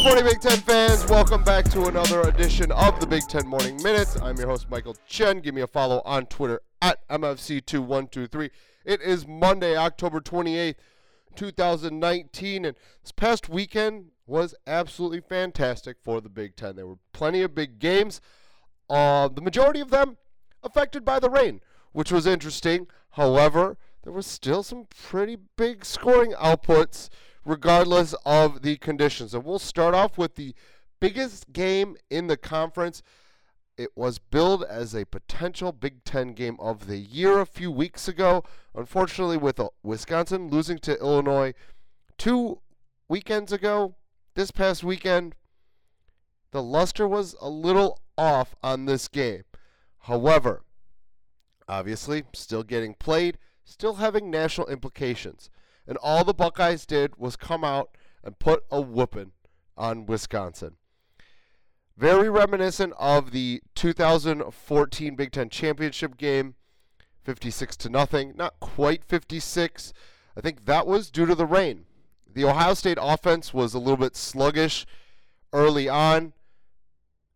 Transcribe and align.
Good 0.00 0.06
morning, 0.06 0.24
Big 0.24 0.40
Ten 0.40 0.58
fans. 0.60 1.06
Welcome 1.10 1.44
back 1.44 1.66
to 1.72 1.84
another 1.84 2.22
edition 2.22 2.72
of 2.72 2.98
the 3.00 3.06
Big 3.06 3.28
Ten 3.28 3.46
Morning 3.46 3.76
Minutes. 3.82 4.18
I'm 4.22 4.34
your 4.38 4.46
host, 4.46 4.70
Michael 4.70 4.96
Chen. 5.06 5.40
Give 5.40 5.54
me 5.54 5.60
a 5.60 5.66
follow 5.66 6.00
on 6.06 6.24
Twitter 6.24 6.62
at 6.80 7.06
MFC2123. 7.10 8.48
It 8.86 9.02
is 9.02 9.26
Monday, 9.26 9.76
October 9.76 10.22
28th, 10.22 10.76
2019, 11.36 12.64
and 12.64 12.76
this 13.02 13.12
past 13.12 13.50
weekend 13.50 14.06
was 14.26 14.54
absolutely 14.66 15.20
fantastic 15.20 15.98
for 16.02 16.22
the 16.22 16.30
Big 16.30 16.56
Ten. 16.56 16.76
There 16.76 16.86
were 16.86 16.98
plenty 17.12 17.42
of 17.42 17.54
big 17.54 17.78
games, 17.78 18.22
uh, 18.88 19.28
the 19.28 19.42
majority 19.42 19.80
of 19.80 19.90
them 19.90 20.16
affected 20.62 21.04
by 21.04 21.20
the 21.20 21.28
rain, 21.28 21.60
which 21.92 22.10
was 22.10 22.26
interesting. 22.26 22.86
However, 23.10 23.76
there 24.02 24.14
was 24.14 24.26
still 24.26 24.62
some 24.62 24.86
pretty 24.86 25.36
big 25.58 25.84
scoring 25.84 26.32
outputs 26.32 27.10
regardless 27.44 28.14
of 28.24 28.62
the 28.62 28.76
conditions. 28.76 29.34
And 29.34 29.44
we'll 29.44 29.58
start 29.58 29.94
off 29.94 30.18
with 30.18 30.34
the 30.34 30.54
biggest 31.00 31.52
game 31.52 31.96
in 32.10 32.26
the 32.26 32.36
conference. 32.36 33.02
It 33.76 33.96
was 33.96 34.18
billed 34.18 34.62
as 34.64 34.94
a 34.94 35.06
potential 35.06 35.72
Big 35.72 36.04
Ten 36.04 36.34
game 36.34 36.56
of 36.60 36.86
the 36.86 36.98
year 36.98 37.40
a 37.40 37.46
few 37.46 37.70
weeks 37.70 38.08
ago. 38.08 38.44
Unfortunately, 38.74 39.38
with 39.38 39.58
uh, 39.58 39.70
Wisconsin 39.82 40.48
losing 40.48 40.78
to 40.80 40.98
Illinois 41.00 41.54
two 42.18 42.60
weekends 43.08 43.52
ago, 43.52 43.94
this 44.34 44.50
past 44.50 44.84
weekend, 44.84 45.34
the 46.50 46.62
luster 46.62 47.08
was 47.08 47.34
a 47.40 47.48
little 47.48 48.00
off 48.18 48.54
on 48.62 48.84
this 48.84 49.08
game. 49.08 49.44
However, 50.00 50.62
obviously, 51.68 52.24
still 52.34 52.62
getting 52.62 52.94
played, 52.94 53.38
still 53.64 53.94
having 53.94 54.30
national 54.30 54.66
implications. 54.66 55.48
And 55.86 55.96
all 55.98 56.24
the 56.24 56.34
Buckeyes 56.34 56.86
did 56.86 57.16
was 57.16 57.36
come 57.36 57.64
out 57.64 57.96
and 58.22 58.38
put 58.38 58.64
a 58.70 58.80
whooping 58.80 59.32
on 59.76 60.06
Wisconsin. 60.06 60.76
Very 61.96 62.30
reminiscent 62.30 62.94
of 62.98 63.30
the 63.30 63.62
2014 63.74 65.16
Big 65.16 65.32
Ten 65.32 65.50
championship 65.50 66.16
game, 66.16 66.54
56 67.24 67.76
to 67.78 67.88
nothing. 67.90 68.34
Not 68.36 68.58
quite 68.60 69.04
56. 69.04 69.92
I 70.36 70.40
think 70.40 70.64
that 70.64 70.86
was 70.86 71.10
due 71.10 71.26
to 71.26 71.34
the 71.34 71.46
rain. 71.46 71.84
The 72.32 72.44
Ohio 72.44 72.74
State 72.74 72.98
offense 73.00 73.52
was 73.52 73.74
a 73.74 73.78
little 73.78 73.96
bit 73.96 74.16
sluggish 74.16 74.86
early 75.52 75.88
on, 75.88 76.32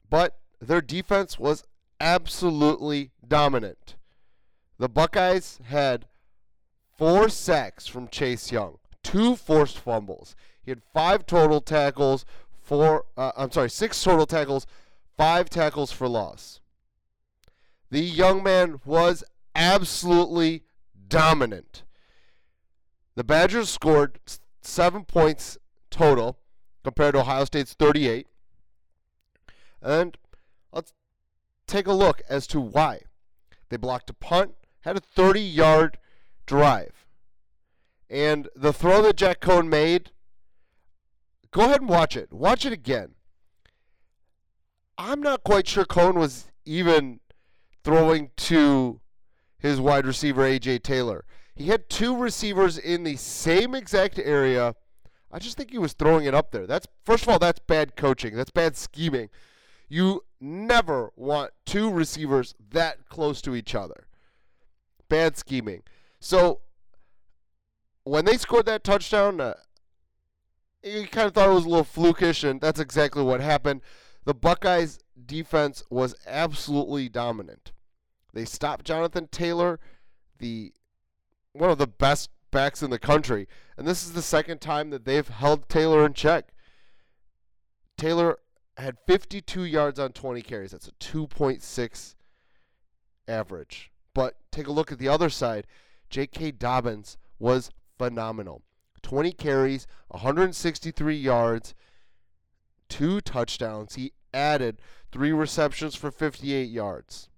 but 0.08 0.38
their 0.60 0.80
defense 0.80 1.38
was 1.38 1.64
absolutely 2.00 3.10
dominant. 3.26 3.96
The 4.78 4.88
Buckeyes 4.88 5.60
had 5.64 6.06
four 6.96 7.28
sacks 7.28 7.86
from 7.86 8.08
Chase 8.08 8.52
Young, 8.52 8.78
two 9.02 9.36
forced 9.36 9.78
fumbles. 9.78 10.36
He 10.62 10.70
had 10.70 10.82
five 10.92 11.26
total 11.26 11.60
tackles, 11.60 12.24
four, 12.62 13.04
uh, 13.16 13.32
I'm 13.36 13.50
sorry, 13.50 13.70
six 13.70 14.02
total 14.02 14.26
tackles, 14.26 14.66
five 15.16 15.50
tackles 15.50 15.92
for 15.92 16.08
loss. 16.08 16.60
The 17.90 18.00
young 18.00 18.42
man 18.42 18.80
was 18.84 19.22
absolutely 19.54 20.62
dominant. 21.08 21.84
The 23.14 23.24
Badgers 23.24 23.70
scored 23.70 24.18
seven 24.62 25.04
points 25.04 25.58
total 25.90 26.38
compared 26.82 27.14
to 27.14 27.20
Ohio 27.20 27.44
State's 27.44 27.74
38. 27.74 28.26
And 29.80 30.16
let's 30.72 30.92
take 31.66 31.86
a 31.86 31.92
look 31.92 32.22
as 32.28 32.46
to 32.48 32.60
why. 32.60 33.02
They 33.68 33.76
blocked 33.76 34.10
a 34.10 34.14
punt, 34.14 34.54
had 34.80 34.96
a 34.96 35.00
30 35.00 35.40
yard 35.40 35.98
drive. 36.46 37.06
And 38.10 38.48
the 38.54 38.72
throw 38.72 39.02
that 39.02 39.16
Jack 39.16 39.40
Coan 39.40 39.68
made, 39.68 40.10
go 41.50 41.62
ahead 41.62 41.80
and 41.80 41.88
watch 41.88 42.16
it. 42.16 42.32
Watch 42.32 42.64
it 42.64 42.72
again. 42.72 43.14
I'm 44.96 45.20
not 45.20 45.42
quite 45.42 45.66
sure 45.66 45.84
Coan 45.84 46.14
was 46.14 46.46
even 46.64 47.20
throwing 47.82 48.30
to 48.36 49.00
his 49.58 49.80
wide 49.80 50.06
receiver, 50.06 50.44
A.J. 50.44 50.80
Taylor. 50.80 51.24
He 51.54 51.66
had 51.66 51.88
two 51.88 52.16
receivers 52.16 52.78
in 52.78 53.04
the 53.04 53.16
same 53.16 53.74
exact 53.74 54.18
area. 54.18 54.74
I 55.30 55.38
just 55.38 55.56
think 55.56 55.70
he 55.70 55.78
was 55.78 55.92
throwing 55.92 56.26
it 56.26 56.34
up 56.34 56.52
there. 56.52 56.66
That's 56.66 56.86
first 57.04 57.24
of 57.24 57.28
all, 57.28 57.38
that's 57.38 57.60
bad 57.60 57.96
coaching. 57.96 58.36
That's 58.36 58.50
bad 58.50 58.76
scheming. 58.76 59.30
You 59.88 60.24
never 60.40 61.10
want 61.16 61.52
two 61.66 61.90
receivers 61.90 62.54
that 62.70 63.08
close 63.08 63.40
to 63.42 63.54
each 63.54 63.74
other. 63.74 64.06
Bad 65.08 65.36
scheming. 65.36 65.82
So 66.24 66.60
when 68.04 68.24
they 68.24 68.38
scored 68.38 68.64
that 68.64 68.82
touchdown, 68.82 69.42
uh, 69.42 69.56
you 70.82 71.06
kind 71.06 71.26
of 71.26 71.34
thought 71.34 71.50
it 71.50 71.52
was 71.52 71.66
a 71.66 71.68
little 71.68 71.84
flukish, 71.84 72.48
and 72.48 72.62
that's 72.62 72.80
exactly 72.80 73.22
what 73.22 73.42
happened. 73.42 73.82
The 74.24 74.32
Buckeyes' 74.32 75.00
defense 75.26 75.84
was 75.90 76.14
absolutely 76.26 77.10
dominant. 77.10 77.72
They 78.32 78.46
stopped 78.46 78.86
Jonathan 78.86 79.28
Taylor, 79.30 79.78
the 80.38 80.72
one 81.52 81.68
of 81.68 81.76
the 81.76 81.86
best 81.86 82.30
backs 82.50 82.82
in 82.82 82.88
the 82.88 82.98
country, 82.98 83.46
and 83.76 83.86
this 83.86 84.02
is 84.02 84.14
the 84.14 84.22
second 84.22 84.62
time 84.62 84.88
that 84.88 85.04
they've 85.04 85.28
held 85.28 85.68
Taylor 85.68 86.06
in 86.06 86.14
check. 86.14 86.54
Taylor 87.98 88.38
had 88.78 88.96
52 89.06 89.64
yards 89.64 89.98
on 89.98 90.12
20 90.12 90.40
carries. 90.40 90.70
That's 90.70 90.88
a 90.88 90.92
2.6 90.92 92.14
average. 93.28 93.92
But 94.14 94.38
take 94.50 94.68
a 94.68 94.72
look 94.72 94.90
at 94.90 94.98
the 94.98 95.08
other 95.08 95.28
side. 95.28 95.66
J.K. 96.10 96.52
Dobbins 96.52 97.16
was 97.38 97.70
phenomenal. 97.98 98.62
20 99.02 99.32
carries, 99.32 99.86
163 100.08 101.14
yards, 101.14 101.74
two 102.88 103.20
touchdowns. 103.20 103.94
He 103.94 104.12
added 104.32 104.80
three 105.12 105.32
receptions 105.32 105.94
for 105.94 106.10
58 106.10 106.68
yards. 106.68 107.28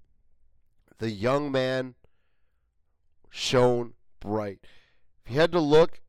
The 0.98 1.10
young 1.10 1.52
man 1.52 1.94
shone 3.30 3.94
bright. 4.20 4.60
If 5.24 5.32
you 5.32 5.40
had 5.40 5.52
to 5.52 5.60
look 5.60 6.00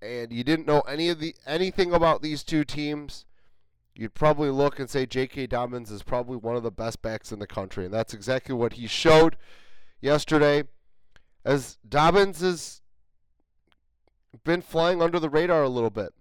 and 0.00 0.32
you 0.32 0.44
didn't 0.44 0.66
know 0.66 0.80
any 0.82 1.08
of 1.08 1.20
the 1.20 1.34
anything 1.46 1.92
about 1.92 2.22
these 2.22 2.42
two 2.42 2.64
teams, 2.64 3.26
you'd 3.94 4.14
probably 4.14 4.48
look 4.48 4.78
and 4.78 4.88
say 4.88 5.04
J.K. 5.04 5.48
Dobbins 5.48 5.90
is 5.90 6.02
probably 6.02 6.36
one 6.36 6.56
of 6.56 6.62
the 6.62 6.70
best 6.70 7.02
backs 7.02 7.32
in 7.32 7.38
the 7.38 7.46
country, 7.46 7.84
and 7.84 7.92
that's 7.92 8.14
exactly 8.14 8.54
what 8.54 8.74
he 8.74 8.86
showed 8.86 9.36
yesterday. 10.00 10.64
As 11.44 11.78
Dobbins 11.88 12.40
has 12.40 12.82
been 14.44 14.62
flying 14.62 15.00
under 15.00 15.18
the 15.18 15.30
radar 15.30 15.62
a 15.62 15.68
little 15.68 15.90
bit, 15.90 16.12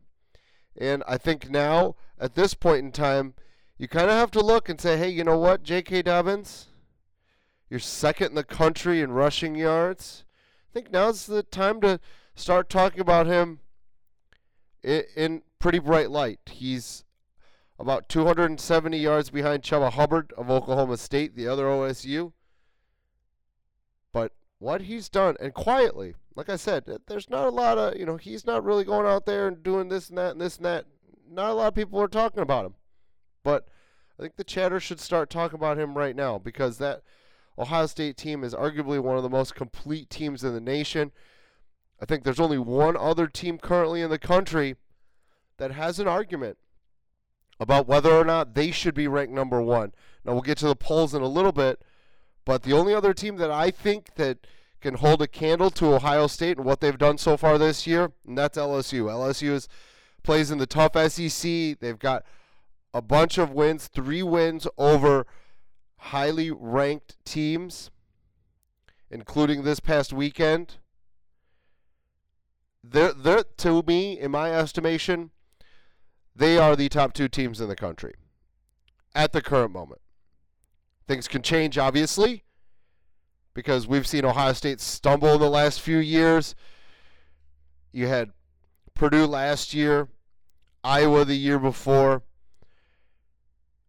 and 0.77 1.03
I 1.07 1.17
think 1.17 1.49
now 1.49 1.95
at 2.19 2.35
this 2.35 2.53
point 2.53 2.85
in 2.85 2.91
time, 2.91 3.33
you 3.77 3.87
kind 3.87 4.09
of 4.09 4.15
have 4.15 4.31
to 4.31 4.41
look 4.41 4.69
and 4.69 4.79
say, 4.79 4.97
hey, 4.97 5.09
you 5.09 5.23
know 5.23 5.37
what, 5.37 5.63
J.K. 5.63 6.01
Dobbins, 6.01 6.67
you're 7.69 7.79
second 7.79 8.29
in 8.29 8.35
the 8.35 8.43
country 8.43 9.01
in 9.01 9.11
rushing 9.11 9.55
yards. 9.55 10.25
I 10.69 10.73
think 10.73 10.91
now's 10.91 11.25
the 11.25 11.43
time 11.43 11.79
to 11.81 11.99
start 12.35 12.69
talking 12.69 12.99
about 12.99 13.27
him 13.27 13.59
in, 14.83 15.03
in 15.15 15.41
pretty 15.59 15.79
bright 15.79 16.11
light. 16.11 16.39
He's 16.45 17.05
about 17.79 18.09
270 18.09 18.97
yards 18.97 19.29
behind 19.29 19.63
Chuba 19.63 19.91
Hubbard 19.93 20.33
of 20.37 20.51
Oklahoma 20.51 20.97
State, 20.97 21.35
the 21.35 21.47
other 21.47 21.65
OSU. 21.65 22.33
But 24.11 24.33
what 24.59 24.83
he's 24.83 25.09
done, 25.09 25.35
and 25.39 25.53
quietly, 25.53 26.15
like 26.35 26.49
I 26.49 26.57
said, 26.57 26.85
there's 27.07 27.29
not 27.29 27.47
a 27.47 27.49
lot 27.49 27.77
of, 27.77 27.97
you 27.97 28.05
know, 28.05 28.17
he's 28.17 28.45
not 28.45 28.63
really 28.63 28.83
going 28.83 29.07
out 29.07 29.25
there 29.25 29.47
and 29.47 29.63
doing 29.63 29.89
this 29.89 30.09
and 30.09 30.17
that 30.17 30.31
and 30.31 30.41
this 30.41 30.57
and 30.57 30.65
that. 30.65 30.85
Not 31.29 31.51
a 31.51 31.53
lot 31.53 31.67
of 31.67 31.75
people 31.75 32.01
are 32.01 32.07
talking 32.07 32.41
about 32.41 32.65
him. 32.65 32.75
But 33.43 33.67
I 34.17 34.21
think 34.21 34.35
the 34.35 34.43
chatter 34.43 34.79
should 34.79 34.99
start 34.99 35.29
talking 35.29 35.57
about 35.57 35.77
him 35.77 35.97
right 35.97 36.15
now 36.15 36.37
because 36.37 36.77
that 36.77 37.01
Ohio 37.57 37.85
State 37.85 38.17
team 38.17 38.43
is 38.43 38.53
arguably 38.53 38.99
one 38.99 39.17
of 39.17 39.23
the 39.23 39.29
most 39.29 39.55
complete 39.55 40.09
teams 40.09 40.43
in 40.43 40.53
the 40.53 40.61
nation. 40.61 41.11
I 42.01 42.05
think 42.05 42.23
there's 42.23 42.39
only 42.39 42.57
one 42.57 42.97
other 42.97 43.27
team 43.27 43.57
currently 43.57 44.01
in 44.01 44.09
the 44.09 44.19
country 44.19 44.75
that 45.57 45.71
has 45.71 45.99
an 45.99 46.07
argument 46.07 46.57
about 47.59 47.87
whether 47.87 48.11
or 48.11 48.23
not 48.23 48.55
they 48.55 48.71
should 48.71 48.93
be 48.93 49.07
ranked 49.07 49.33
number 49.33 49.61
one. 49.61 49.93
Now 50.23 50.33
we'll 50.33 50.41
get 50.41 50.57
to 50.59 50.67
the 50.67 50.75
polls 50.75 51.13
in 51.13 51.21
a 51.21 51.27
little 51.27 51.51
bit, 51.51 51.81
but 52.45 52.63
the 52.63 52.73
only 52.73 52.93
other 52.93 53.13
team 53.13 53.37
that 53.37 53.51
I 53.51 53.71
think 53.71 54.15
that 54.15 54.47
can 54.81 54.95
hold 54.95 55.21
a 55.21 55.27
candle 55.27 55.69
to 55.71 55.93
Ohio 55.93 56.27
State 56.27 56.57
and 56.57 56.65
what 56.65 56.79
they've 56.79 56.97
done 56.97 57.17
so 57.17 57.37
far 57.37 57.57
this 57.57 57.85
year, 57.85 58.11
and 58.25 58.37
that's 58.37 58.57
LSU. 58.57 59.03
LSU 59.03 59.51
is 59.51 59.67
plays 60.23 60.51
in 60.51 60.57
the 60.57 60.65
tough 60.65 60.93
SEC. 61.11 61.79
They've 61.79 61.99
got 61.99 62.23
a 62.93 63.01
bunch 63.01 63.37
of 63.37 63.51
wins, 63.51 63.87
three 63.87 64.23
wins 64.23 64.67
over 64.77 65.25
highly 65.97 66.51
ranked 66.51 67.17
teams, 67.25 67.91
including 69.11 69.63
this 69.63 69.79
past 69.79 70.13
weekend. 70.13 70.77
They're, 72.83 73.13
they're, 73.13 73.43
to 73.57 73.83
me, 73.83 74.19
in 74.19 74.31
my 74.31 74.51
estimation, 74.51 75.31
they 76.35 76.57
are 76.57 76.75
the 76.75 76.89
top 76.89 77.13
two 77.13 77.27
teams 77.27 77.59
in 77.59 77.67
the 77.67 77.75
country 77.75 78.13
at 79.13 79.33
the 79.33 79.41
current 79.41 79.71
moment. 79.71 80.01
Things 81.09 81.27
can 81.27 81.41
change, 81.41 81.79
obviously, 81.79 82.43
because 83.55 83.87
we've 83.87 84.05
seen 84.05 84.25
Ohio 84.25 84.53
State 84.53 84.79
stumble 84.79 85.33
in 85.33 85.39
the 85.39 85.49
last 85.49 85.81
few 85.81 85.97
years. 85.97 86.53
You 87.91 88.05
had 88.05 88.29
Purdue 88.93 89.25
last 89.25 89.73
year, 89.73 90.07
Iowa 90.83 91.25
the 91.25 91.33
year 91.33 91.57
before. 91.57 92.21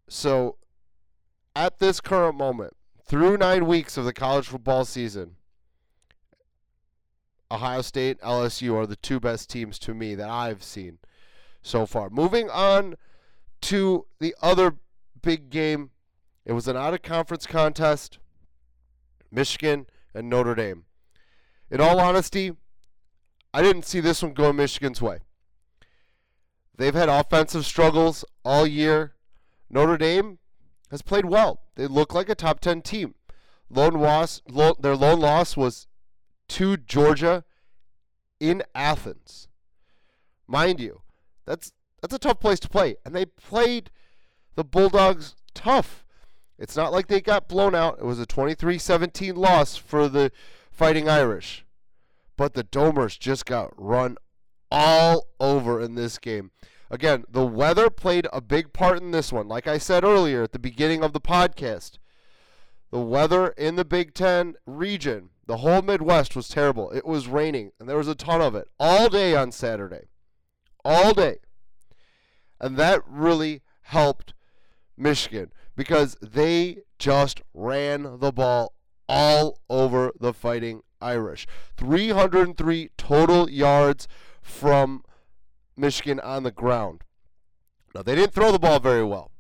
So, 0.09 0.57
at 1.55 1.79
this 1.79 2.01
current 2.01 2.39
moment, 2.39 2.73
through 3.05 3.37
nine 3.37 3.67
weeks 3.67 3.99
of 3.99 4.07
the 4.07 4.15
college 4.15 4.47
football 4.47 4.87
season, 4.87 5.37
Ohio 7.51 7.83
State, 7.83 8.19
LSU 8.23 8.75
are 8.77 8.87
the 8.87 8.97
two 8.97 9.21
best 9.21 9.51
teams 9.51 9.79
to 9.81 9.93
me 9.93 10.15
that 10.15 10.31
I've 10.31 10.63
seen 10.63 10.97
so 11.61 11.85
far. 11.85 12.09
Moving 12.09 12.49
on 12.49 12.95
to 13.61 14.07
the 14.21 14.35
other 14.41 14.77
big 15.21 15.51
game, 15.51 15.91
it 16.51 16.55
was 16.55 16.67
an 16.67 16.77
out 16.77 16.93
of 16.93 17.03
conference 17.03 17.47
contest 17.47 18.19
Michigan 19.31 19.87
and 20.13 20.29
Notre 20.29 20.57
Dame. 20.57 20.83
In 21.71 21.81
all 21.81 22.01
honesty, 22.01 22.51
I 23.55 23.63
didn't 23.63 23.85
see 23.85 24.01
this 24.01 24.21
one 24.21 24.33
going 24.33 24.57
Michigan's 24.57 25.01
way. 25.01 25.21
They've 26.77 26.93
had 26.93 27.09
offensive 27.09 27.65
struggles 27.65 28.25
all 28.45 28.67
year. 28.67 29.15
Notre 29.71 29.97
Dame 29.97 30.41
has 30.91 31.03
played 31.03 31.27
well. 31.27 31.61
They 31.77 31.87
look 31.87 32.15
like 32.15 32.29
a 32.29 32.35
top 32.35 32.59
10 32.59 32.83
team. 32.83 33.15
Lone 33.69 33.95
loss, 33.95 34.43
lo- 34.49 34.75
their 34.81 34.97
lone 34.97 35.21
loss 35.21 35.57
was 35.57 35.87
to 36.49 36.77
Georgia 36.77 37.45
in 38.41 38.65
Athens. 38.75 39.47
Mind 40.49 40.81
you, 40.81 41.03
that's 41.47 41.71
that's 42.03 42.15
a 42.15 42.19
tough 42.19 42.41
place 42.41 42.59
to 42.59 42.69
play, 42.69 42.97
and 43.05 43.15
they 43.15 43.25
played 43.25 43.93
the 44.57 44.65
Bulldogs 44.65 45.37
tough. 45.55 46.05
It's 46.61 46.77
not 46.77 46.93
like 46.93 47.07
they 47.07 47.23
got 47.23 47.49
blown 47.49 47.75
out. 47.75 47.99
It 47.99 48.05
was 48.05 48.21
a 48.21 48.27
23-17 48.27 49.35
loss 49.35 49.77
for 49.77 50.09
the 50.09 50.31
Fighting 50.71 51.09
Irish. 51.09 51.65
But 52.37 52.53
the 52.53 52.65
Domers 52.65 53.19
just 53.19 53.47
got 53.47 53.73
run 53.77 54.19
all 54.71 55.29
over 55.41 55.81
in 55.81 55.95
this 55.95 56.19
game. 56.19 56.51
Again, 56.91 57.25
the 57.31 57.47
weather 57.47 57.89
played 57.89 58.29
a 58.31 58.43
big 58.43 58.75
part 58.75 59.01
in 59.01 59.11
this 59.11 59.33
one. 59.33 59.49
Like 59.49 59.67
I 59.67 59.79
said 59.79 60.05
earlier 60.05 60.43
at 60.43 60.53
the 60.53 60.59
beginning 60.59 61.03
of 61.03 61.15
the 61.15 61.21
podcast, 61.21 61.99
the 62.91 63.01
weather 63.01 63.49
in 63.49 63.77
the 63.77 63.85
Big 63.85 64.13
Ten 64.13 64.55
region, 64.67 65.31
the 65.47 65.59
whole 65.59 65.81
Midwest 65.81 66.37
was 66.37 66.49
terrible. 66.49 66.91
It 66.91 67.07
was 67.07 67.27
raining, 67.27 67.73
and 67.81 67.89
there 67.89 67.97
was 67.97 68.09
a 68.09 68.15
ton 68.15 68.43
of 68.43 68.55
it 68.55 68.69
all 68.79 69.09
day 69.09 69.35
on 69.35 69.51
Saturday. 69.51 70.09
All 70.85 71.15
day. 71.15 71.37
And 72.61 72.77
that 72.77 73.03
really 73.07 73.63
helped 73.83 74.35
Michigan 74.97 75.53
because 75.81 76.15
they 76.21 76.77
just 76.99 77.41
ran 77.55 78.19
the 78.19 78.31
ball 78.31 78.75
all 79.09 79.63
over 79.71 80.13
the 80.21 80.35
Fighting 80.35 80.83
Irish. 81.01 81.47
303 81.79 82.91
total 82.99 83.49
yards 83.49 84.07
from 84.43 85.03
Michigan 85.79 86.21
on 86.21 86.43
the 86.43 86.51
ground. 86.51 87.01
Now, 87.95 88.03
they 88.03 88.15
didn't 88.15 88.35
throw 88.35 88.53
the 88.53 88.59
ball 88.59 88.79
very 88.79 89.03
well. 89.03 89.31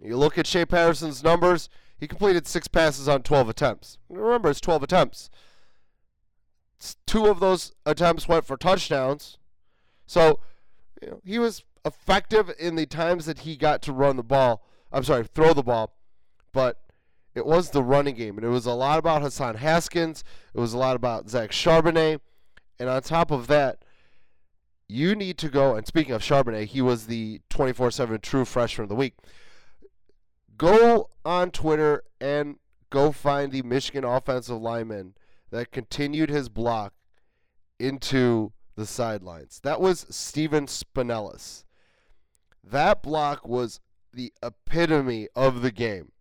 You 0.00 0.16
look 0.16 0.38
at 0.38 0.46
Shea 0.46 0.64
Patterson's 0.64 1.22
numbers, 1.22 1.68
he 1.98 2.08
completed 2.08 2.46
six 2.46 2.66
passes 2.66 3.06
on 3.06 3.22
12 3.22 3.50
attempts. 3.50 3.98
Remember, 4.08 4.48
it's 4.48 4.62
12 4.62 4.84
attempts. 4.84 5.28
Two 7.06 7.26
of 7.26 7.40
those 7.40 7.74
attempts 7.84 8.26
went 8.26 8.46
for 8.46 8.56
touchdowns. 8.56 9.36
So, 10.06 10.40
you 11.02 11.10
know, 11.10 11.20
he 11.22 11.38
was 11.38 11.62
effective 11.84 12.50
in 12.58 12.76
the 12.76 12.86
times 12.86 13.26
that 13.26 13.40
he 13.40 13.54
got 13.54 13.82
to 13.82 13.92
run 13.92 14.16
the 14.16 14.22
ball. 14.22 14.64
I'm 14.94 15.04
sorry, 15.04 15.24
throw 15.24 15.52
the 15.52 15.62
ball. 15.62 15.92
But 16.52 16.80
it 17.34 17.44
was 17.44 17.70
the 17.70 17.82
running 17.82 18.14
game. 18.14 18.38
And 18.38 18.46
it 18.46 18.50
was 18.50 18.64
a 18.64 18.72
lot 18.72 18.98
about 18.98 19.22
Hassan 19.22 19.56
Haskins. 19.56 20.24
It 20.54 20.60
was 20.60 20.72
a 20.72 20.78
lot 20.78 20.96
about 20.96 21.28
Zach 21.28 21.50
Charbonnet. 21.50 22.20
And 22.78 22.88
on 22.88 23.02
top 23.02 23.30
of 23.30 23.48
that, 23.48 23.84
you 24.88 25.14
need 25.14 25.36
to 25.38 25.48
go. 25.48 25.74
And 25.74 25.86
speaking 25.86 26.14
of 26.14 26.22
Charbonnet, 26.22 26.66
he 26.66 26.80
was 26.80 27.06
the 27.06 27.40
24 27.50 27.90
7 27.90 28.20
true 28.20 28.44
freshman 28.44 28.84
of 28.84 28.88
the 28.88 28.94
week. 28.94 29.14
Go 30.56 31.10
on 31.24 31.50
Twitter 31.50 32.04
and 32.20 32.56
go 32.90 33.10
find 33.10 33.50
the 33.50 33.62
Michigan 33.62 34.04
offensive 34.04 34.60
lineman 34.60 35.14
that 35.50 35.72
continued 35.72 36.30
his 36.30 36.48
block 36.48 36.94
into 37.80 38.52
the 38.76 38.86
sidelines. 38.86 39.60
That 39.64 39.80
was 39.80 40.06
Steven 40.10 40.66
Spanellis. 40.66 41.64
That 42.62 43.02
block 43.02 43.46
was 43.46 43.80
the 44.14 44.32
epitome 44.42 45.28
of 45.34 45.62
the 45.62 45.70
game. 45.70 46.12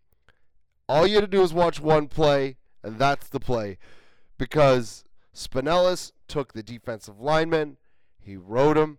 All 0.88 1.08
you 1.08 1.16
had 1.16 1.22
to 1.22 1.28
do 1.28 1.42
was 1.42 1.54
watch 1.54 1.80
one 1.80 2.08
play, 2.08 2.58
and 2.84 3.00
that's 3.00 3.30
the 3.30 3.40
play. 3.40 3.78
Because 4.38 5.06
Spanellis 5.34 6.12
took 6.28 6.54
the 6.54 6.64
defensive 6.64 7.20
lineman, 7.20 7.78
he 8.20 8.38
rode 8.38 8.78
him, 8.78 8.98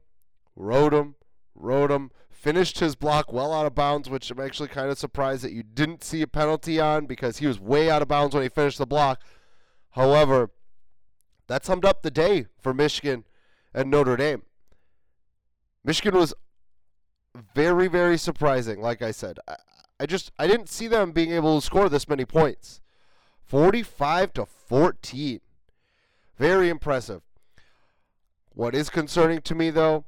rode 0.56 0.94
him, 0.94 1.16
rode 1.54 1.90
him, 1.90 2.10
finished 2.30 2.80
his 2.80 2.94
block 2.94 3.32
well 3.32 3.52
out 3.52 3.66
of 3.66 3.74
bounds, 3.74 4.08
which 4.10 4.30
I'm 4.30 4.40
actually 4.40 4.68
kind 4.68 4.90
of 4.90 4.98
surprised 4.98 5.42
that 5.44 5.52
you 5.52 5.62
didn't 5.62 6.04
see 6.04 6.22
a 6.22 6.26
penalty 6.26 6.80
on 6.80 7.06
because 7.06 7.38
he 7.38 7.46
was 7.46 7.60
way 7.60 7.90
out 7.90 8.02
of 8.02 8.08
bounds 8.08 8.34
when 8.34 8.42
he 8.42 8.48
finished 8.48 8.78
the 8.78 8.86
block. 8.86 9.22
However, 9.90 10.50
that 11.46 11.64
summed 11.64 11.84
up 11.84 12.02
the 12.02 12.10
day 12.10 12.46
for 12.58 12.74
Michigan 12.74 13.24
and 13.72 13.90
Notre 13.90 14.16
Dame. 14.16 14.42
Michigan 15.84 16.18
was 16.18 16.34
very, 17.54 17.88
very 17.88 18.18
surprising. 18.18 18.80
Like 18.80 19.02
I 19.02 19.10
said, 19.10 19.38
I, 19.48 19.56
I 20.00 20.06
just 20.06 20.32
I 20.38 20.46
didn't 20.46 20.68
see 20.68 20.88
them 20.88 21.12
being 21.12 21.32
able 21.32 21.60
to 21.60 21.64
score 21.64 21.88
this 21.88 22.08
many 22.08 22.24
points. 22.24 22.80
45 23.44 24.32
to 24.34 24.46
14. 24.46 25.40
Very 26.38 26.68
impressive. 26.68 27.22
What 28.50 28.74
is 28.74 28.90
concerning 28.90 29.40
to 29.42 29.54
me 29.54 29.70
though 29.70 30.04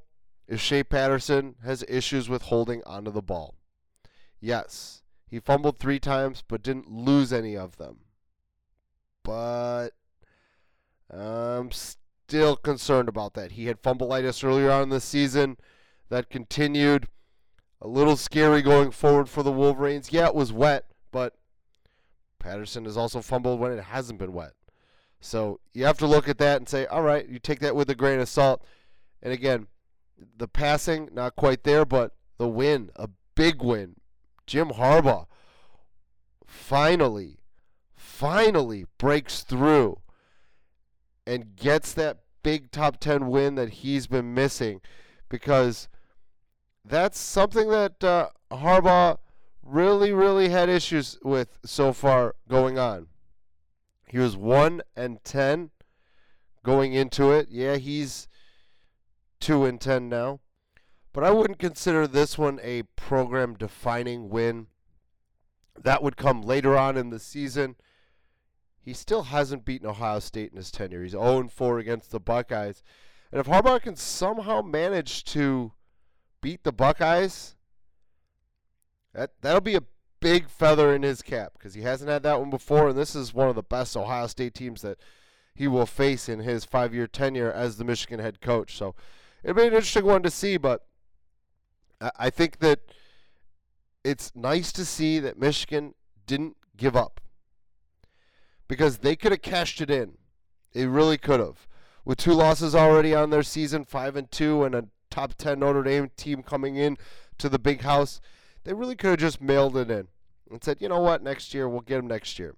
is 0.48 0.60
Shea 0.60 0.84
Patterson 0.84 1.56
has 1.64 1.84
issues 1.88 2.28
with 2.28 2.42
holding 2.42 2.82
onto 2.84 3.10
the 3.10 3.22
ball. 3.22 3.54
Yes, 4.40 5.02
he 5.26 5.40
fumbled 5.40 5.78
3 5.78 5.98
times 5.98 6.42
but 6.46 6.62
didn't 6.62 6.90
lose 6.90 7.32
any 7.32 7.56
of 7.56 7.76
them. 7.76 7.98
But 9.22 9.90
I'm 11.10 11.70
still 11.72 12.56
concerned 12.56 13.08
about 13.08 13.34
that. 13.34 13.52
He 13.52 13.66
had 13.66 13.82
fumbleitis 13.82 14.44
earlier 14.44 14.70
on 14.70 14.84
in 14.84 14.88
the 14.88 15.00
season 15.00 15.56
that 16.08 16.30
continued 16.30 17.08
a 17.80 17.88
little 17.88 18.16
scary 18.16 18.62
going 18.62 18.90
forward 18.90 19.28
for 19.28 19.42
the 19.42 19.52
Wolverines. 19.52 20.12
Yeah, 20.12 20.26
it 20.26 20.34
was 20.34 20.52
wet, 20.52 20.86
but 21.10 21.34
Patterson 22.38 22.84
has 22.84 22.96
also 22.96 23.20
fumbled 23.20 23.60
when 23.60 23.72
it 23.72 23.84
hasn't 23.84 24.18
been 24.18 24.32
wet. 24.32 24.52
So 25.20 25.60
you 25.74 25.84
have 25.84 25.98
to 25.98 26.06
look 26.06 26.28
at 26.28 26.38
that 26.38 26.58
and 26.58 26.68
say, 26.68 26.86
all 26.86 27.02
right, 27.02 27.28
you 27.28 27.38
take 27.38 27.60
that 27.60 27.76
with 27.76 27.90
a 27.90 27.94
grain 27.94 28.20
of 28.20 28.28
salt. 28.28 28.64
And 29.22 29.32
again, 29.32 29.66
the 30.36 30.48
passing, 30.48 31.08
not 31.12 31.36
quite 31.36 31.64
there, 31.64 31.84
but 31.84 32.12
the 32.38 32.48
win, 32.48 32.90
a 32.96 33.08
big 33.34 33.62
win. 33.62 33.96
Jim 34.46 34.70
Harbaugh 34.70 35.26
finally, 36.46 37.40
finally 37.94 38.86
breaks 38.98 39.42
through 39.42 39.98
and 41.26 41.56
gets 41.56 41.92
that 41.92 42.18
big 42.42 42.70
top 42.70 43.00
10 43.00 43.28
win 43.28 43.56
that 43.56 43.70
he's 43.70 44.06
been 44.06 44.32
missing 44.32 44.80
because 45.28 45.88
that's 46.88 47.18
something 47.18 47.68
that 47.70 48.02
uh, 48.02 48.28
Harbaugh 48.50 49.18
really, 49.62 50.12
really 50.12 50.48
had 50.48 50.68
issues 50.68 51.18
with 51.22 51.58
so 51.64 51.92
far 51.92 52.34
going 52.48 52.78
on. 52.78 53.08
He 54.08 54.18
was 54.18 54.36
1 54.36 54.82
and 54.96 55.22
10 55.24 55.70
going 56.62 56.92
into 56.92 57.32
it. 57.32 57.48
Yeah, 57.50 57.76
he's 57.76 58.28
2 59.40 59.64
and 59.64 59.80
10 59.80 60.08
now. 60.08 60.40
But 61.12 61.24
I 61.24 61.30
wouldn't 61.30 61.58
consider 61.58 62.06
this 62.06 62.38
one 62.38 62.60
a 62.62 62.82
program 62.94 63.54
defining 63.54 64.28
win. 64.28 64.68
That 65.82 66.02
would 66.02 66.16
come 66.16 66.42
later 66.42 66.76
on 66.76 66.96
in 66.96 67.10
the 67.10 67.18
season. 67.18 67.76
He 68.80 68.92
still 68.92 69.24
hasn't 69.24 69.64
beaten 69.64 69.88
Ohio 69.88 70.20
State 70.20 70.52
in 70.52 70.56
his 70.56 70.70
tenure. 70.70 71.02
He's 71.02 71.12
0 71.12 71.48
4 71.48 71.78
against 71.78 72.12
the 72.12 72.20
Buckeyes. 72.20 72.82
And 73.32 73.40
if 73.40 73.46
Harbaugh 73.46 73.82
can 73.82 73.96
somehow 73.96 74.62
manage 74.62 75.24
to 75.24 75.72
beat 76.46 76.62
the 76.62 76.70
Buckeyes, 76.70 77.56
that 79.12 79.32
that'll 79.40 79.60
be 79.60 79.74
a 79.74 79.82
big 80.20 80.48
feather 80.48 80.94
in 80.94 81.02
his 81.02 81.20
cap 81.20 81.54
because 81.54 81.74
he 81.74 81.82
hasn't 81.82 82.08
had 82.08 82.22
that 82.22 82.38
one 82.38 82.50
before, 82.50 82.90
and 82.90 82.96
this 82.96 83.16
is 83.16 83.34
one 83.34 83.48
of 83.48 83.56
the 83.56 83.64
best 83.64 83.96
Ohio 83.96 84.28
State 84.28 84.54
teams 84.54 84.80
that 84.82 84.96
he 85.56 85.66
will 85.66 85.86
face 85.86 86.28
in 86.28 86.38
his 86.38 86.64
five-year 86.64 87.08
tenure 87.08 87.50
as 87.50 87.78
the 87.78 87.84
Michigan 87.84 88.20
head 88.20 88.40
coach. 88.40 88.76
So 88.76 88.94
it'll 89.42 89.56
be 89.56 89.62
an 89.62 89.72
interesting 89.72 90.04
one 90.04 90.22
to 90.22 90.30
see, 90.30 90.56
but 90.56 90.86
I 92.16 92.30
think 92.30 92.60
that 92.60 92.78
it's 94.04 94.30
nice 94.36 94.70
to 94.74 94.84
see 94.84 95.18
that 95.18 95.40
Michigan 95.40 95.94
didn't 96.28 96.58
give 96.76 96.94
up 96.94 97.20
because 98.68 98.98
they 98.98 99.16
could 99.16 99.32
have 99.32 99.42
cashed 99.42 99.80
it 99.80 99.90
in. 99.90 100.12
They 100.74 100.86
really 100.86 101.18
could 101.18 101.40
have. 101.40 101.66
With 102.04 102.18
two 102.18 102.34
losses 102.34 102.72
already 102.72 103.16
on 103.16 103.30
their 103.30 103.42
season, 103.42 103.84
five 103.84 104.14
and 104.14 104.30
two, 104.30 104.62
and 104.62 104.76
a 104.76 104.84
top 105.16 105.34
10 105.34 105.60
Notre 105.60 105.82
Dame 105.82 106.10
team 106.14 106.42
coming 106.42 106.76
in 106.76 106.98
to 107.38 107.48
the 107.48 107.58
big 107.58 107.80
house, 107.80 108.20
they 108.64 108.74
really 108.74 108.94
could 108.94 109.10
have 109.10 109.18
just 109.18 109.40
mailed 109.40 109.74
it 109.74 109.90
in 109.90 110.08
and 110.50 110.62
said, 110.62 110.76
you 110.78 110.90
know 110.90 111.00
what, 111.00 111.22
next 111.22 111.54
year, 111.54 111.66
we'll 111.66 111.80
get 111.80 111.96
them 111.96 112.06
next 112.06 112.38
year. 112.38 112.54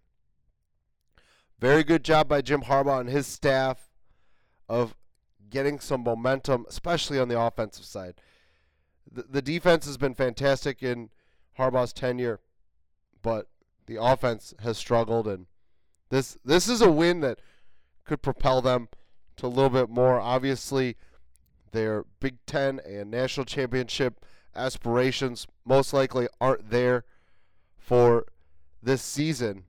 Very 1.61 1.85
good 1.85 2.03
job 2.03 2.27
by 2.27 2.41
Jim 2.41 2.63
Harbaugh 2.63 3.01
and 3.01 3.09
his 3.09 3.29
staff 3.29 3.91
of 4.69 4.97
getting 5.49 5.79
some 5.79 6.03
momentum, 6.03 6.67
especially 6.69 7.21
on 7.21 7.29
the 7.29 7.41
offensive 7.41 7.85
side. 7.85 8.15
The, 9.11 9.23
the 9.23 9.43
defense 9.43 9.87
has 9.87 9.97
been 9.97 10.15
fantastic, 10.15 10.83
in 10.83 11.11
Harbaugh's 11.59 11.93
tenure, 11.93 12.41
but 13.23 13.47
the 13.87 14.03
offense 14.03 14.53
has 14.61 14.77
struggled, 14.77 15.29
and 15.29 15.47
this 16.11 16.37
this 16.45 16.69
is 16.69 16.83
a 16.83 16.91
win 16.91 17.21
that 17.21 17.41
could 18.05 18.21
propel 18.21 18.61
them 18.61 18.89
to 19.37 19.47
a 19.47 19.49
little 19.49 19.71
bit 19.71 19.89
more. 19.89 20.21
Obviously, 20.21 20.97
their 21.73 22.05
Big 22.21 22.37
Ten 22.47 22.81
and 22.87 23.11
national 23.11 23.47
championship 23.47 24.25
aspirations 24.55 25.47
most 25.65 25.93
likely 25.93 26.29
aren't 26.41 26.71
there 26.71 27.05
for 27.77 28.27
this 28.83 29.03
season. 29.03 29.65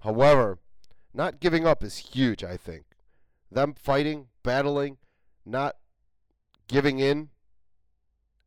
However, 0.00 0.58
not 1.12 1.40
giving 1.40 1.66
up 1.66 1.82
is 1.82 1.96
huge, 1.96 2.42
I 2.44 2.56
think. 2.56 2.84
Them 3.50 3.74
fighting, 3.74 4.26
battling, 4.42 4.98
not 5.46 5.76
giving 6.68 6.98
in, 6.98 7.30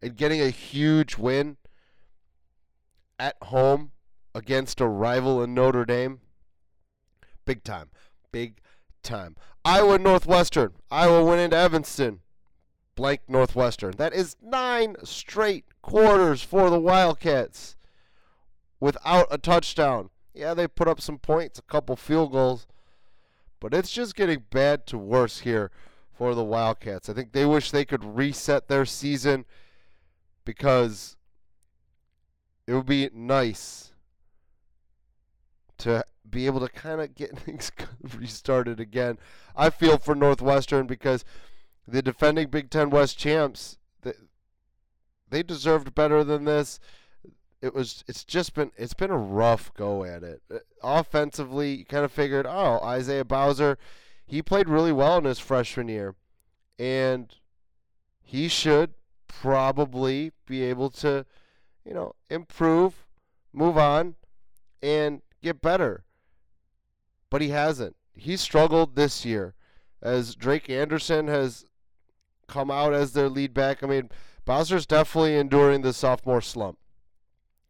and 0.02 0.16
getting 0.16 0.42
a 0.42 0.50
huge 0.50 1.18
win 1.18 1.58
at 3.18 3.36
home 3.44 3.92
against 4.36 4.82
a 4.82 4.88
rival 4.88 5.42
in 5.42 5.54
Notre 5.54 5.86
Dame. 5.86 6.20
Big 7.46 7.64
time. 7.64 7.90
Big 8.32 8.60
time. 9.02 9.36
Iowa 9.66 9.98
Northwestern. 9.98 10.74
Iowa 10.92 11.24
went 11.24 11.42
into 11.42 11.58
Evanston. 11.58 12.20
Blank 12.98 13.22
Northwestern. 13.28 13.92
That 13.92 14.14
is 14.14 14.36
nine 14.42 14.96
straight 15.04 15.66
quarters 15.84 16.42
for 16.42 16.70
the 16.72 16.80
Wildcats 16.80 17.78
without 18.80 19.28
a 19.32 19.38
touchdown. 19.38 20.10
Yeah, 20.34 20.56
they 20.56 20.68
put 20.68 20.88
up 20.88 21.00
some 21.00 21.20
points, 21.20 21.60
a 21.60 21.62
couple 21.62 21.96
field 21.96 22.32
goals, 22.32 22.66
but 23.60 23.74
it's 23.74 23.92
just 23.92 24.16
getting 24.16 24.44
bad 24.50 24.88
to 24.88 24.98
worse 24.98 25.40
here 25.40 25.72
for 26.12 26.34
the 26.34 26.44
Wildcats. 26.44 27.08
I 27.08 27.14
think 27.14 27.32
they 27.32 27.46
wish 27.46 27.70
they 27.70 27.86
could 27.86 28.04
reset 28.04 28.68
their 28.68 28.86
season 28.86 29.46
because 30.44 31.16
it 32.66 32.74
would 32.74 32.88
be 32.88 33.10
nice 33.14 33.94
to 35.78 36.04
be 36.28 36.48
able 36.48 36.62
to 36.62 36.70
kind 36.70 37.00
of 37.00 37.14
get 37.14 37.38
things 37.40 37.72
restarted 38.18 38.80
again. 38.80 39.20
I 39.56 39.70
feel 39.70 40.00
for 40.00 40.16
Northwestern 40.16 40.88
because 40.88 41.24
the 41.88 42.02
defending 42.02 42.50
Big 42.50 42.70
Ten 42.70 42.90
West 42.90 43.18
champs, 43.18 43.78
they, 44.02 44.14
they 45.30 45.44
deserved 45.44 45.96
better 45.96 46.24
than 46.24 46.46
this 46.46 46.80
it 47.62 47.74
was 47.74 48.04
it's 48.08 48.24
just 48.24 48.54
been 48.54 48.72
it's 48.78 48.94
been 48.94 49.12
a 49.12 49.18
rough 49.18 49.74
go 49.74 50.04
at 50.04 50.24
it. 50.24 50.42
Uh, 50.54 50.60
offensively, 50.84 51.76
you 51.76 51.86
kind 51.86 52.06
of 52.06 52.12
figured, 52.12 52.46
oh, 52.48 52.80
Isaiah 52.84 53.26
Bowser, 53.26 53.78
he 54.26 54.42
played 54.42 54.70
really 54.70 54.92
well 54.92 55.18
in 55.18 55.26
his 55.26 55.40
freshman 55.40 55.88
year, 55.88 56.16
and 56.78 57.34
he 58.22 58.48
should 58.48 58.94
probably 59.28 60.32
be 60.46 60.64
able 60.64 60.90
to, 60.90 61.26
you 61.84 61.94
know, 61.94 62.14
improve, 62.30 63.06
move 63.54 63.78
on, 63.78 64.16
and 64.82 65.22
get 65.42 65.62
better. 65.62 66.04
But 67.30 67.42
he 67.42 67.50
hasn't. 67.50 67.96
He 68.14 68.38
struggled 68.38 68.96
this 68.96 69.26
year, 69.26 69.56
as 70.02 70.36
Drake 70.36 70.70
Anderson 70.70 71.28
has 71.28 71.66
come 72.48 72.72
out 72.72 72.94
as 72.94 73.14
their 73.14 73.30
lead 73.30 73.54
back. 73.54 73.84
I 73.84 73.88
mean, 73.88 74.10
Bowser's 74.46 74.86
definitely 74.86 75.36
enduring 75.36 75.82
the 75.82 75.94
sophomore 75.94 76.42
slump 76.42 76.78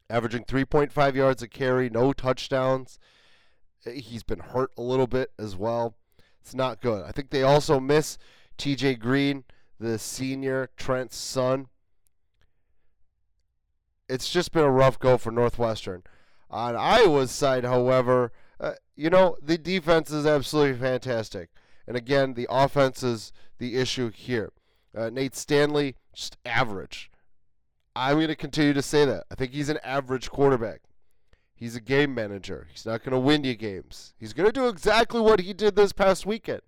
averaging 0.10 0.46
3.5 0.46 1.16
yards 1.16 1.44
a 1.44 1.48
carry, 1.48 1.90
no 1.90 2.14
touchdowns. 2.14 3.00
He's 3.86 4.24
been 4.24 4.40
hurt 4.40 4.72
a 4.78 4.82
little 4.82 5.08
bit 5.08 5.32
as 5.38 5.56
well. 5.56 5.96
It's 6.42 6.56
not 6.56 6.82
good. 6.82 7.04
I 7.06 7.12
think 7.12 7.30
they 7.30 7.44
also 7.44 7.80
miss 7.80 8.18
TJ 8.58 9.00
Green, 9.00 9.44
the 9.80 10.00
senior, 10.00 10.70
Trent's 10.78 11.18
son. 11.18 11.68
It's 14.10 14.30
just 14.30 14.52
been 14.52 14.64
a 14.64 14.72
rough 14.72 15.00
go 15.00 15.18
for 15.18 15.32
Northwestern. 15.32 16.04
On 16.50 16.76
Iowa's 16.76 17.32
side, 17.32 17.66
however, 17.66 18.32
uh, 18.60 18.74
you 18.96 19.10
know, 19.10 19.36
the 19.42 19.58
defense 19.58 20.12
is 20.12 20.26
absolutely 20.26 20.80
fantastic. 20.80 21.50
And 21.86 21.98
again, 21.98 22.34
the 22.34 22.48
offense 22.50 23.04
is 23.04 23.34
the 23.58 23.76
issue 23.76 24.10
here. 24.10 24.52
Uh, 24.98 25.10
Nate 25.12 25.36
Stanley, 25.36 25.96
just 26.14 26.38
average. 26.46 27.12
I'm 27.96 28.16
going 28.16 28.28
to 28.28 28.36
continue 28.36 28.74
to 28.74 28.82
say 28.82 29.06
that. 29.06 29.26
I 29.30 29.36
think 29.36 29.52
he's 29.52 29.70
an 29.70 29.80
average 29.84 30.30
quarterback. 30.30 30.82
He's 31.56 31.76
a 31.76 31.82
game 31.82 32.14
manager. 32.14 32.68
He's 32.72 32.86
not 32.86 33.04
going 33.04 33.12
to 33.12 33.20
win 33.20 33.44
you 33.44 33.56
games. 33.56 34.14
He's 34.18 34.34
going 34.34 34.48
to 34.48 34.52
do 34.52 34.68
exactly 34.68 35.20
what 35.20 35.42
he 35.42 35.54
did 35.54 35.76
this 35.76 35.94
past 35.94 36.26
weekend. 36.26 36.62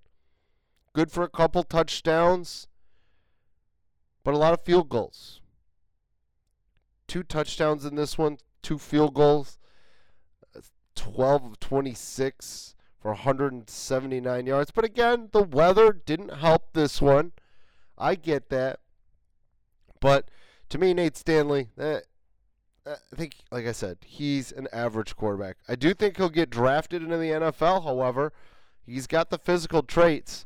Good 0.93 1.11
for 1.11 1.23
a 1.23 1.29
couple 1.29 1.63
touchdowns, 1.63 2.67
but 4.23 4.33
a 4.33 4.37
lot 4.37 4.53
of 4.53 4.63
field 4.63 4.89
goals. 4.89 5.41
Two 7.07 7.23
touchdowns 7.23 7.85
in 7.85 7.95
this 7.95 8.17
one, 8.17 8.37
two 8.61 8.77
field 8.77 9.13
goals. 9.13 9.57
12 10.95 11.45
of 11.45 11.59
26 11.59 12.75
for 13.01 13.11
179 13.11 14.45
yards. 14.45 14.71
But 14.71 14.83
again, 14.83 15.29
the 15.31 15.43
weather 15.43 15.93
didn't 15.93 16.33
help 16.39 16.73
this 16.73 17.01
one. 17.01 17.31
I 17.99 18.15
get 18.15 18.49
that. 18.49 18.79
But 19.99 20.29
to 20.69 20.77
me, 20.77 20.93
Nate 20.93 21.17
Stanley, 21.17 21.69
eh, 21.77 21.99
I 22.85 23.15
think, 23.15 23.35
like 23.51 23.67
I 23.67 23.71
said, 23.71 23.97
he's 24.05 24.51
an 24.51 24.67
average 24.71 25.15
quarterback. 25.15 25.57
I 25.67 25.75
do 25.75 25.93
think 25.93 26.17
he'll 26.17 26.29
get 26.29 26.49
drafted 26.49 27.03
into 27.03 27.17
the 27.17 27.31
NFL. 27.31 27.83
However, 27.83 28.33
he's 28.85 29.05
got 29.05 29.29
the 29.29 29.37
physical 29.37 29.83
traits, 29.83 30.45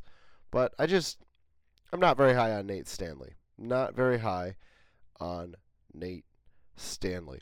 but 0.50 0.74
I 0.78 0.86
just, 0.86 1.18
I'm 1.92 2.00
not 2.00 2.16
very 2.16 2.34
high 2.34 2.52
on 2.52 2.66
Nate 2.66 2.88
Stanley. 2.88 3.34
Not 3.56 3.94
very 3.94 4.18
high 4.18 4.56
on 5.20 5.54
Nate 5.92 6.24
Stanley. 6.76 7.40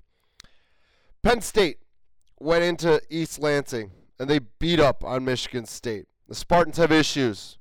Penn 1.23 1.41
State 1.41 1.79
went 2.39 2.65
into 2.65 3.01
East 3.09 3.39
Lansing 3.39 3.93
and 4.19 4.29
they 4.29 4.41
beat 4.59 4.79
up 4.81 5.05
on 5.05 5.25
Michigan 5.25 5.67
State. 5.67 6.07
The 6.29 6.35
Spartans 6.35 6.77
have 6.77 6.93
issues, 6.93 7.59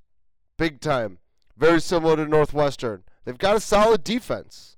big 0.57 0.81
time, 0.81 1.19
very 1.57 1.81
similar 1.81 2.15
to 2.15 2.25
Northwestern. 2.25 3.03
They've 3.25 3.37
got 3.37 3.55
a 3.55 3.59
solid 3.59 4.03
defense. 4.03 4.77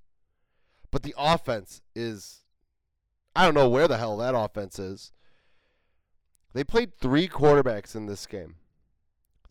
But 0.92 1.03
the 1.03 1.15
offense 1.18 1.82
is 1.96 2.44
I 3.36 3.46
don't 3.46 3.56
know 3.56 3.70
where 3.70 3.88
the 3.88 3.98
hell 3.98 4.18
that 4.18 4.36
offense 4.36 4.77
is. 4.77 5.12
They 6.53 6.63
played 6.63 6.96
three 7.00 7.27
quarterbacks 7.27 7.96
in 7.96 8.06
this 8.06 8.27
game. 8.27 8.56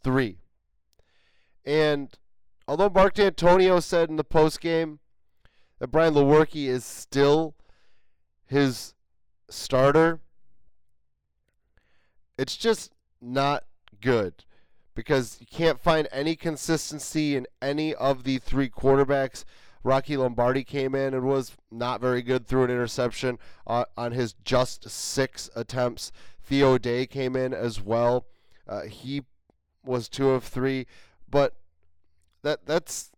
Three. 0.05 0.39
And 1.65 2.17
although 2.69 2.89
Mark 2.89 3.15
Dantonio 3.15 3.83
said 3.83 4.09
in 4.09 4.17
the 4.17 4.25
post 4.25 4.61
game 4.61 5.01
that 5.81 5.89
Brian 5.89 6.15
Lewerke 6.15 6.69
is 6.69 6.85
still 6.85 7.57
his 8.47 8.95
starter, 9.51 10.21
it's 12.39 12.57
just 12.57 12.93
not 13.21 13.65
good 14.01 14.45
because 14.95 15.39
you 15.41 15.47
can't 15.47 15.81
find 15.81 16.09
any 16.13 16.37
consistency 16.37 17.37
in 17.37 17.47
any 17.61 17.95
of 17.95 18.25
the 18.25 18.39
three 18.39 18.69
quarterbacks. 18.69 19.45
Rocky 19.85 20.17
Lombardi 20.17 20.65
came 20.65 20.95
in 20.95 21.13
and 21.15 21.25
was 21.25 21.53
not 21.71 22.01
very 22.01 22.23
good 22.23 22.47
through 22.47 22.65
an 22.65 22.71
interception 22.71 23.39
uh, 23.67 23.85
on 23.97 24.13
his 24.13 24.35
just 24.45 24.89
six 24.89 25.51
attempts. 25.57 26.13
Theo 26.43 26.79
Day 26.79 27.07
came 27.07 27.35
in 27.35 27.53
as 27.53 27.81
well. 27.81 28.27
Uh, 28.69 28.83
he 28.83 29.23
was 29.85 30.09
two 30.09 30.31
of 30.31 30.45
three, 30.45 30.87
but 31.29 31.55
that 32.43 32.67
that's 32.67 33.11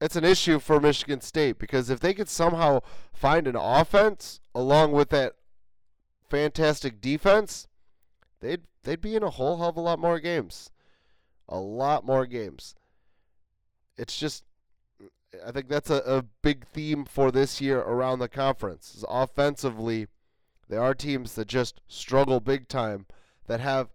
it's 0.00 0.16
an 0.16 0.24
issue 0.24 0.58
for 0.58 0.80
Michigan 0.80 1.20
State 1.20 1.58
because 1.58 1.90
if 1.90 2.00
they 2.00 2.14
could 2.14 2.28
somehow 2.28 2.80
find 3.12 3.46
an 3.46 3.56
offense 3.56 4.40
along 4.54 4.92
with 4.92 5.08
that 5.10 5.34
fantastic 6.28 7.00
defense, 7.00 7.66
they'd 8.40 8.62
they'd 8.82 9.00
be 9.00 9.16
in 9.16 9.22
a 9.22 9.30
whole 9.30 9.58
hell 9.58 9.70
of 9.70 9.76
a 9.76 9.80
lot 9.80 9.98
more 9.98 10.20
games, 10.20 10.70
a 11.48 11.58
lot 11.58 12.04
more 12.04 12.26
games. 12.26 12.74
It's 13.96 14.18
just 14.18 14.44
I 15.46 15.50
think 15.50 15.68
that's 15.68 15.90
a, 15.90 16.02
a 16.06 16.22
big 16.42 16.66
theme 16.66 17.04
for 17.04 17.30
this 17.30 17.60
year 17.60 17.80
around 17.80 18.18
the 18.18 18.28
conference. 18.28 18.94
Is 18.94 19.04
offensively, 19.08 20.06
there 20.68 20.82
are 20.82 20.94
teams 20.94 21.34
that 21.34 21.48
just 21.48 21.80
struggle 21.88 22.40
big 22.40 22.68
time 22.68 23.06
that 23.46 23.60
have 23.60 23.88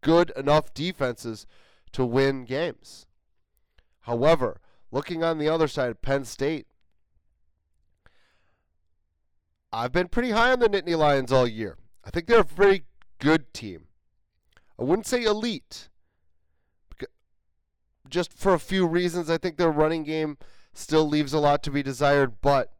good 0.00 0.30
enough 0.36 0.74
defenses 0.74 1.46
to 1.92 2.04
win 2.04 2.44
games. 2.44 3.06
However, 4.00 4.60
looking 4.90 5.24
on 5.24 5.38
the 5.38 5.48
other 5.48 5.68
side, 5.68 6.02
Penn 6.02 6.24
State, 6.24 6.66
I've 9.72 9.92
been 9.92 10.08
pretty 10.08 10.30
high 10.30 10.52
on 10.52 10.60
the 10.60 10.68
Nittany 10.68 10.96
Lions 10.96 11.32
all 11.32 11.46
year. 11.46 11.76
I 12.04 12.10
think 12.10 12.26
they're 12.26 12.40
a 12.40 12.44
very 12.44 12.84
good 13.18 13.52
team. 13.52 13.86
I 14.78 14.84
wouldn't 14.84 15.06
say 15.06 15.24
elite, 15.24 15.88
just 18.08 18.32
for 18.32 18.54
a 18.54 18.58
few 18.58 18.86
reasons. 18.86 19.30
I 19.30 19.38
think 19.38 19.56
their 19.56 19.70
running 19.70 20.04
game 20.04 20.38
still 20.72 21.08
leaves 21.08 21.32
a 21.32 21.38
lot 21.38 21.62
to 21.64 21.70
be 21.70 21.82
desired, 21.82 22.40
but 22.40 22.72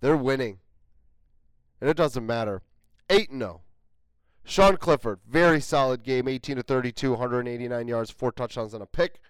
they're 0.00 0.16
winning. 0.16 0.58
And 1.80 1.88
it 1.88 1.96
doesn't 1.96 2.26
matter. 2.26 2.62
8 3.10 3.30
0. 3.30 3.62
Sean 4.44 4.76
Clifford, 4.76 5.20
very 5.28 5.60
solid 5.60 6.02
game, 6.02 6.26
18 6.26 6.56
to 6.56 6.62
32, 6.62 7.10
189 7.10 7.88
yards, 7.88 8.10
four 8.10 8.32
touchdowns 8.32 8.74
and 8.74 8.82
a 8.82 8.86
pick. 8.86 9.20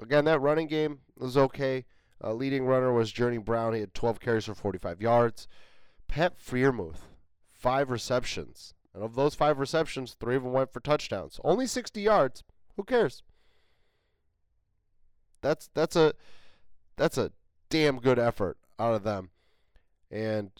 Again, 0.00 0.24
that 0.24 0.40
running 0.40 0.68
game 0.68 1.00
was 1.16 1.36
okay. 1.36 1.84
Uh, 2.22 2.32
leading 2.32 2.64
runner 2.64 2.92
was 2.92 3.12
Journey 3.12 3.38
Brown. 3.38 3.74
He 3.74 3.80
had 3.80 3.94
12 3.94 4.20
carries 4.20 4.46
for 4.46 4.54
45 4.54 5.02
yards. 5.02 5.48
Pat 6.08 6.38
Freiermuth, 6.38 7.00
five 7.46 7.90
receptions. 7.90 8.74
And 8.94 9.02
of 9.04 9.14
those 9.14 9.34
five 9.34 9.58
receptions, 9.58 10.16
three 10.18 10.36
of 10.36 10.42
them 10.42 10.52
went 10.52 10.72
for 10.72 10.80
touchdowns. 10.80 11.38
Only 11.44 11.66
60 11.66 12.00
yards. 12.00 12.42
Who 12.76 12.84
cares? 12.84 13.22
That's 15.40 15.68
that's 15.74 15.96
a 15.96 16.14
that's 16.96 17.18
a 17.18 17.32
damn 17.70 17.98
good 17.98 18.18
effort 18.18 18.58
out 18.78 18.94
of 18.94 19.02
them. 19.04 19.30
And 20.10 20.50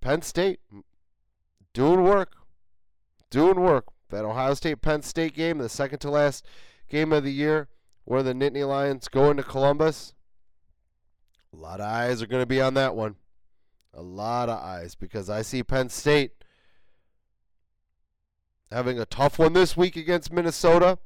Penn 0.00 0.22
State 0.22 0.60
doing 1.72 2.02
work. 2.02 2.34
Doing 3.30 3.60
work. 3.60 3.86
That 4.10 4.24
Ohio 4.24 4.54
State 4.54 4.82
Penn 4.82 5.02
State 5.02 5.34
game, 5.34 5.58
the 5.58 5.68
second 5.68 6.00
to 6.00 6.10
last 6.10 6.44
game 6.88 7.12
of 7.12 7.24
the 7.24 7.32
year, 7.32 7.68
where 8.04 8.22
the 8.22 8.34
Nittany 8.34 8.66
Lions 8.66 9.08
go 9.08 9.30
into 9.30 9.42
Columbus. 9.42 10.12
A 11.54 11.56
lot 11.56 11.80
of 11.80 11.86
eyes 11.86 12.22
are 12.22 12.26
going 12.26 12.42
to 12.42 12.46
be 12.46 12.60
on 12.60 12.74
that 12.74 12.94
one. 12.94 13.16
A 13.94 14.02
lot 14.02 14.48
of 14.48 14.58
eyes 14.58 14.94
because 14.94 15.28
I 15.28 15.42
see 15.42 15.62
Penn 15.62 15.88
State 15.88 16.32
having 18.70 18.98
a 18.98 19.06
tough 19.06 19.38
one 19.38 19.52
this 19.52 19.76
week 19.76 19.96
against 19.96 20.32
Minnesota. 20.32 20.98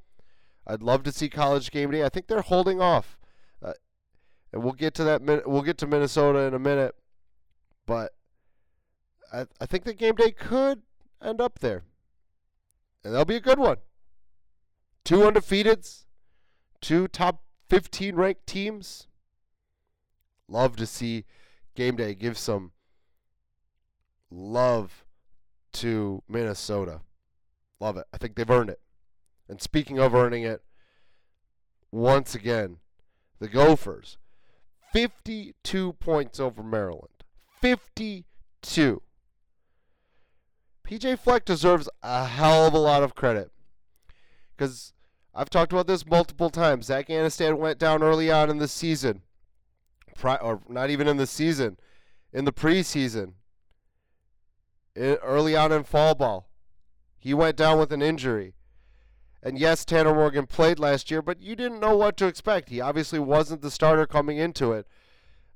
I'd 0.67 0.83
love 0.83 1.03
to 1.05 1.13
see 1.13 1.29
College 1.29 1.71
Game 1.71 1.91
Day. 1.91 2.05
I 2.05 2.09
think 2.09 2.27
they're 2.27 2.43
holding 2.43 2.81
off, 2.81 3.16
and 4.57 4.65
we'll 4.65 4.73
get 4.73 4.95
to 4.95 5.05
that. 5.05 5.47
We'll 5.47 5.61
get 5.61 5.77
to 5.79 5.87
Minnesota 5.87 6.39
in 6.39 6.55
a 6.55 6.59
minute, 6.59 6.95
but 7.85 8.15
I 9.31 9.45
I 9.61 9.67
think 9.67 9.85
the 9.85 9.93
Game 9.93 10.15
Day 10.15 10.31
could 10.31 10.81
end 11.23 11.43
up 11.43 11.59
there, 11.59 11.85
and 13.05 13.13
that'll 13.13 13.27
be 13.27 13.37
a 13.37 13.41
good 13.41 13.59
one. 13.59 13.77
Two 15.05 15.19
undefeateds, 15.19 16.07
two 16.81 17.07
top 17.07 17.43
15 17.69 18.17
ranked 18.17 18.47
teams. 18.47 19.09
Love 20.49 20.75
to 20.77 20.87
see 20.87 21.27
Game 21.75 21.97
Day 21.97 22.15
give 22.15 22.39
some 22.39 22.73
love 24.31 25.05
to 25.75 26.23
Minnesota. 26.31 27.03
Love 27.79 27.99
it. 27.99 28.07
I 28.11 28.17
think 28.17 28.37
they've 28.37 28.51
earned 28.51 28.71
it. 28.71 28.81
And 29.51 29.61
speaking 29.61 29.99
of 29.99 30.15
earning 30.15 30.45
it, 30.45 30.63
once 31.93 32.35
again, 32.35 32.79
the 33.39 33.49
Gophers, 33.49 34.17
52 34.97 35.93
points 35.93 36.41
over 36.41 36.63
Maryland. 36.63 37.23
52. 37.61 39.03
PJ 40.89 41.19
Fleck 41.19 41.45
deserves 41.45 41.87
a 42.03 42.25
hell 42.25 42.67
of 42.67 42.73
a 42.73 42.79
lot 42.79 43.03
of 43.03 43.15
credit. 43.15 43.51
Because 44.57 44.95
I've 45.35 45.51
talked 45.51 45.73
about 45.73 45.87
this 45.87 46.07
multiple 46.07 46.49
times. 46.49 46.87
Zach 46.87 47.09
Annexstad 47.09 47.59
went 47.59 47.79
down 47.79 48.03
early 48.03 48.31
on 48.31 48.49
in 48.49 48.57
the 48.57 48.69
season. 48.69 49.21
Or 50.25 50.63
not 50.67 50.89
even 50.89 51.09
in 51.09 51.19
the 51.19 51.27
season, 51.27 51.77
in 52.33 52.47
the 52.47 52.53
preseason. 52.53 53.35
early 54.97 55.55
on 55.55 55.73
in 55.73 55.85
fall 55.85 56.15
ball. 56.15 56.49
He 57.19 57.35
went 57.35 57.59
down 57.59 57.79
with 57.79 57.93
an 57.93 58.01
injury. 58.01 58.55
And 59.43 59.59
yes, 59.59 59.85
Tanner 59.85 60.15
Morgan 60.15 60.47
played 60.47 60.79
last 60.79 61.11
year, 61.11 61.23
but 61.23 61.41
you 61.41 61.55
didn't 61.55 61.81
know 61.81 61.97
what 61.97 62.17
to 62.17 62.27
expect. 62.27 62.69
He 62.69 62.81
obviously 62.81 63.19
wasn't 63.19 63.63
the 63.63 63.71
starter 63.71 64.07
coming 64.07 64.39
into 64.39 64.73
it. 64.73 64.87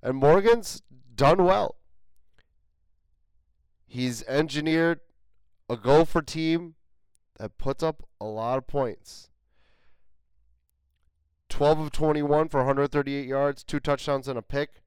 And 0.02 0.16
Morgan's 0.16 0.82
done 1.14 1.44
well. 1.44 1.76
He's 3.87 4.22
engineered 4.25 5.00
a 5.68 5.76
goal 5.76 6.04
for 6.04 6.22
team 6.22 6.75
that 7.38 7.58
puts 7.58 7.82
up 7.82 8.08
a 8.20 8.25
lot 8.25 8.58
of 8.58 8.66
points. 8.66 9.30
12 11.49 11.80
of 11.80 11.90
21 11.90 12.49
for 12.49 12.58
138 12.58 13.26
yards, 13.26 13.64
two 13.64 13.80
touchdowns 13.80 14.28
and 14.28 14.38
a 14.38 14.43
pick. 14.43 14.82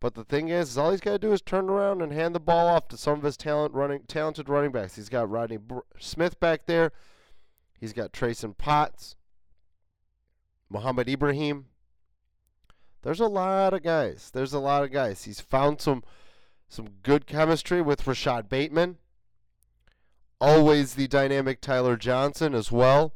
But 0.00 0.14
the 0.14 0.24
thing 0.24 0.48
is, 0.48 0.70
is 0.70 0.78
all 0.78 0.92
he's 0.92 1.00
got 1.00 1.12
to 1.12 1.18
do 1.18 1.32
is 1.32 1.42
turn 1.42 1.68
around 1.68 2.00
and 2.00 2.12
hand 2.12 2.34
the 2.34 2.40
ball 2.40 2.68
off 2.68 2.86
to 2.88 2.96
some 2.96 3.18
of 3.18 3.24
his 3.24 3.36
talent 3.36 3.74
running, 3.74 4.02
talented 4.06 4.48
running 4.48 4.70
backs. 4.70 4.94
He's 4.94 5.08
got 5.08 5.28
Rodney 5.28 5.58
Smith 5.98 6.38
back 6.38 6.66
there. 6.66 6.92
He's 7.80 7.92
got 7.92 8.12
Treyson 8.12 8.56
Potts, 8.56 9.16
Mohamed 10.68 11.08
Ibrahim. 11.08 11.66
There's 13.02 13.20
a 13.20 13.26
lot 13.26 13.72
of 13.72 13.82
guys. 13.82 14.30
There's 14.32 14.52
a 14.52 14.58
lot 14.58 14.82
of 14.82 14.90
guys. 14.90 15.24
He's 15.24 15.40
found 15.40 15.80
some 15.80 16.02
some 16.68 16.88
good 17.02 17.26
chemistry 17.26 17.80
with 17.80 18.06
Rashod 18.06 18.48
Bateman. 18.48 18.98
Always 20.40 20.94
the 20.94 21.08
dynamic 21.08 21.60
Tyler 21.60 21.96
Johnson 21.96 22.54
as 22.54 22.70
well. 22.70 23.14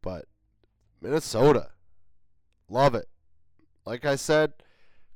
But 0.00 0.26
Minnesota, 1.00 1.70
love 2.68 2.94
it. 2.94 3.08
Like 3.84 4.04
I 4.04 4.16
said 4.16 4.54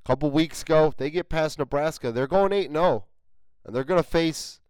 a 0.04 0.06
couple 0.06 0.30
weeks 0.30 0.62
ago, 0.62 0.92
they 0.96 1.10
get 1.10 1.28
past 1.28 1.58
Nebraska. 1.58 2.12
They're 2.12 2.26
going 2.26 2.52
8 2.52 2.70
0. 2.70 3.04
And 3.64 3.74
they're 3.74 3.84
going 3.84 4.02
to 4.02 4.08
face 4.08 4.60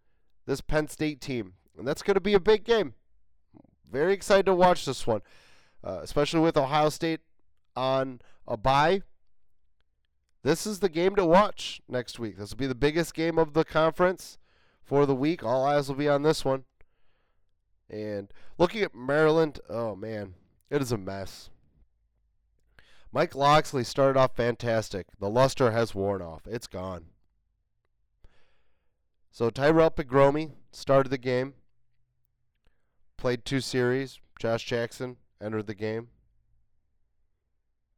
this 0.47 0.61
Penn 0.61 0.89
State 0.89 1.21
team. 1.21 1.55
And 1.79 1.87
that's 1.87 2.03
going 2.03 2.15
to 2.15 2.21
be 2.21 2.35
a 2.35 2.41
big 2.41 2.65
game. 2.65 2.95
Very 3.91 4.13
excited 4.13 4.47
to 4.47 4.55
watch 4.55 4.85
this 4.85 5.07
one, 5.07 5.23
uh, 5.85 6.01
especially 6.03 6.41
with 6.41 6.57
Ohio 6.57 6.89
State 6.89 7.21
on 7.75 8.21
a 8.47 8.57
bye. 8.57 9.03
This 10.43 10.67
is 10.67 10.81
the 10.81 10.89
game 10.89 11.17
to 11.17 11.25
watch 11.25 11.81
next 11.89 12.19
week. 12.19 12.39
This 12.39 12.51
will 12.51 12.59
be 12.59 12.67
the 12.67 12.75
biggest 12.75 13.15
game 13.15 13.39
of 13.39 13.53
the 13.53 13.65
conference 13.65 14.39
for 14.83 15.05
the 15.05 15.15
week. 15.15 15.43
All 15.43 15.65
eyes 15.65 15.89
will 15.89 15.97
be 15.97 16.09
on 16.09 16.23
this 16.23 16.45
one. 16.45 16.65
And 17.91 18.33
looking 18.59 18.83
at 18.83 18.95
Maryland, 18.95 19.61
oh 19.69 19.95
man, 19.95 20.35
it 20.71 20.83
is 20.83 20.93
a 20.93 20.99
mess. 20.99 21.51
Mike 23.13 23.35
Locksley 23.35 23.85
started 23.85 24.19
off 24.19 24.37
fantastic. 24.37 25.07
The 25.19 25.31
luster 25.31 25.71
has 25.71 25.95
worn 25.95 26.21
off. 26.21 26.43
It's 26.47 26.67
gone. 26.67 27.07
So 29.31 29.51
Tyrell 29.51 29.91
Pigrome 29.91 30.53
started 30.73 31.11
the 31.11 31.19
game. 31.19 31.55
Played 33.17 33.45
two 33.45 33.61
series. 33.61 34.21
Josh 34.39 34.65
Jackson 34.65 35.17
entered 35.41 35.67
the 35.67 35.75
game. 35.75 36.09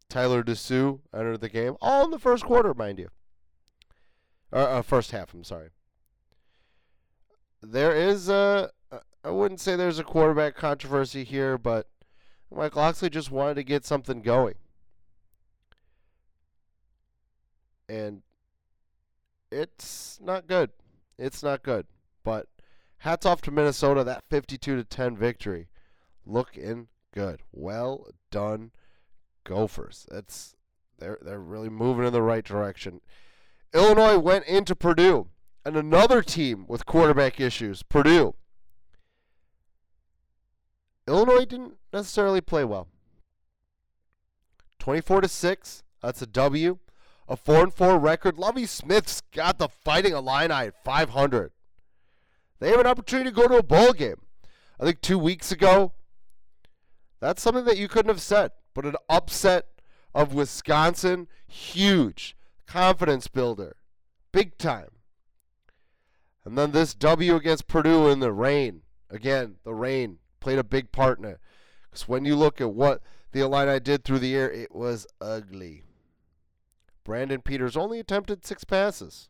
Tyler 0.08 0.42
DeSue 0.42 1.00
entered 1.14 1.40
the 1.40 1.48
game. 1.48 1.76
All 1.80 2.04
in 2.04 2.10
the 2.10 2.18
first 2.18 2.44
quarter, 2.44 2.72
mind 2.72 2.98
you. 2.98 3.08
Or, 4.50 4.60
uh, 4.60 4.82
first 4.82 5.10
half, 5.10 5.34
I'm 5.34 5.44
sorry. 5.44 5.70
There 7.60 7.94
is 7.94 8.28
a 8.28 8.70
I 9.24 9.30
wouldn't 9.30 9.60
say 9.60 9.76
there's 9.76 9.98
a 9.98 10.04
quarterback 10.04 10.54
controversy 10.54 11.24
here, 11.24 11.58
but 11.58 11.88
Mike 12.50 12.76
Locksley 12.76 13.10
just 13.10 13.30
wanted 13.30 13.54
to 13.54 13.62
get 13.62 13.84
something 13.84 14.22
going. 14.22 14.54
And 17.88 18.22
it's 19.50 20.18
not 20.22 20.46
good. 20.46 20.70
It's 21.18 21.42
not 21.42 21.62
good. 21.62 21.86
But 22.22 22.46
hats 22.98 23.26
off 23.26 23.40
to 23.42 23.50
Minnesota 23.50 24.04
that 24.04 24.24
52 24.28 24.76
to 24.76 24.84
10 24.84 25.16
victory. 25.16 25.68
Looking 26.26 26.88
good. 27.12 27.42
Well 27.52 28.08
done 28.30 28.72
Gophers. 29.44 30.06
That's 30.10 30.54
they're 30.98 31.18
they're 31.22 31.40
really 31.40 31.70
moving 31.70 32.06
in 32.06 32.12
the 32.12 32.22
right 32.22 32.44
direction. 32.44 33.00
Illinois 33.72 34.18
went 34.18 34.44
into 34.46 34.74
Purdue 34.74 35.28
and 35.64 35.76
another 35.76 36.22
team 36.22 36.64
with 36.66 36.86
quarterback 36.86 37.38
issues, 37.40 37.82
Purdue. 37.82 38.34
Illinois 41.06 41.44
didn't 41.44 41.74
necessarily 41.92 42.40
play 42.40 42.64
well. 42.64 42.88
24 44.78 45.22
to 45.22 45.28
6, 45.28 45.82
that's 46.02 46.22
a 46.22 46.26
W. 46.26 46.78
A 47.28 47.36
4 47.36 47.64
and 47.64 47.74
4 47.74 47.98
record. 47.98 48.38
Lovie 48.38 48.64
Smith's 48.64 49.20
got 49.32 49.58
the 49.58 49.68
fighting 49.68 50.14
Illini 50.14 50.54
at 50.54 50.84
500. 50.84 51.52
They 52.60 52.70
have 52.70 52.80
an 52.80 52.86
opportunity 52.86 53.30
to 53.30 53.36
go 53.36 53.46
to 53.48 53.56
a 53.56 53.62
bowl 53.62 53.92
game. 53.92 54.22
I 54.80 54.84
think 54.84 55.00
2 55.00 55.18
weeks 55.18 55.52
ago. 55.52 55.92
That's 57.20 57.42
something 57.42 57.64
that 57.64 57.78
you 57.78 57.88
couldn't 57.88 58.10
have 58.10 58.20
said, 58.20 58.52
but 58.74 58.86
an 58.86 58.94
upset 59.08 59.66
of 60.14 60.34
Wisconsin, 60.34 61.26
huge 61.46 62.36
confidence 62.66 63.26
builder. 63.26 63.76
Big 64.30 64.56
time. 64.56 64.90
And 66.44 66.56
then 66.56 66.70
this 66.70 66.94
W 66.94 67.34
against 67.34 67.66
Purdue 67.66 68.08
in 68.08 68.20
the 68.20 68.32
rain. 68.32 68.82
Again, 69.10 69.56
the 69.64 69.74
rain 69.74 70.18
played 70.40 70.58
a 70.58 70.64
big 70.64 70.92
part 70.92 71.18
in 71.18 71.24
it. 71.24 71.40
Because 71.90 72.06
when 72.08 72.24
you 72.24 72.36
look 72.36 72.60
at 72.60 72.72
what 72.72 73.02
the 73.32 73.40
Illini 73.40 73.80
did 73.80 74.04
through 74.04 74.20
the 74.20 74.36
air, 74.36 74.50
it 74.50 74.74
was 74.74 75.06
ugly. 75.20 75.82
Brandon 77.04 77.40
Peters 77.40 77.76
only 77.76 77.98
attempted 77.98 78.46
six 78.46 78.64
passes 78.64 79.28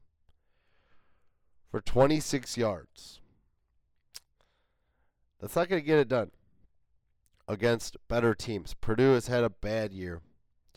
for 1.70 1.80
26 1.80 2.56
yards. 2.56 3.20
That's 5.40 5.56
not 5.56 5.68
going 5.68 5.82
to 5.82 5.86
get 5.86 5.98
it 5.98 6.08
done 6.08 6.30
against 7.46 7.96
better 8.08 8.34
teams. 8.34 8.74
Purdue 8.74 9.14
has 9.14 9.28
had 9.28 9.44
a 9.44 9.50
bad 9.50 9.92
year. 9.92 10.20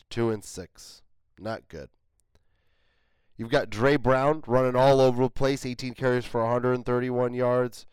Two 0.10 0.30
and 0.30 0.44
six. 0.44 1.02
Not 1.40 1.68
good. 1.70 1.90
You've 3.38 3.50
got 3.50 3.70
Dre 3.70 3.96
Brown 3.96 4.44
running 4.46 4.76
all 4.76 5.00
over 5.00 5.24
the 5.24 5.30
place, 5.30 5.66
18 5.66 5.94
carries 5.94 6.26
for 6.26 6.44
131 6.44 7.34
yards. 7.34 7.86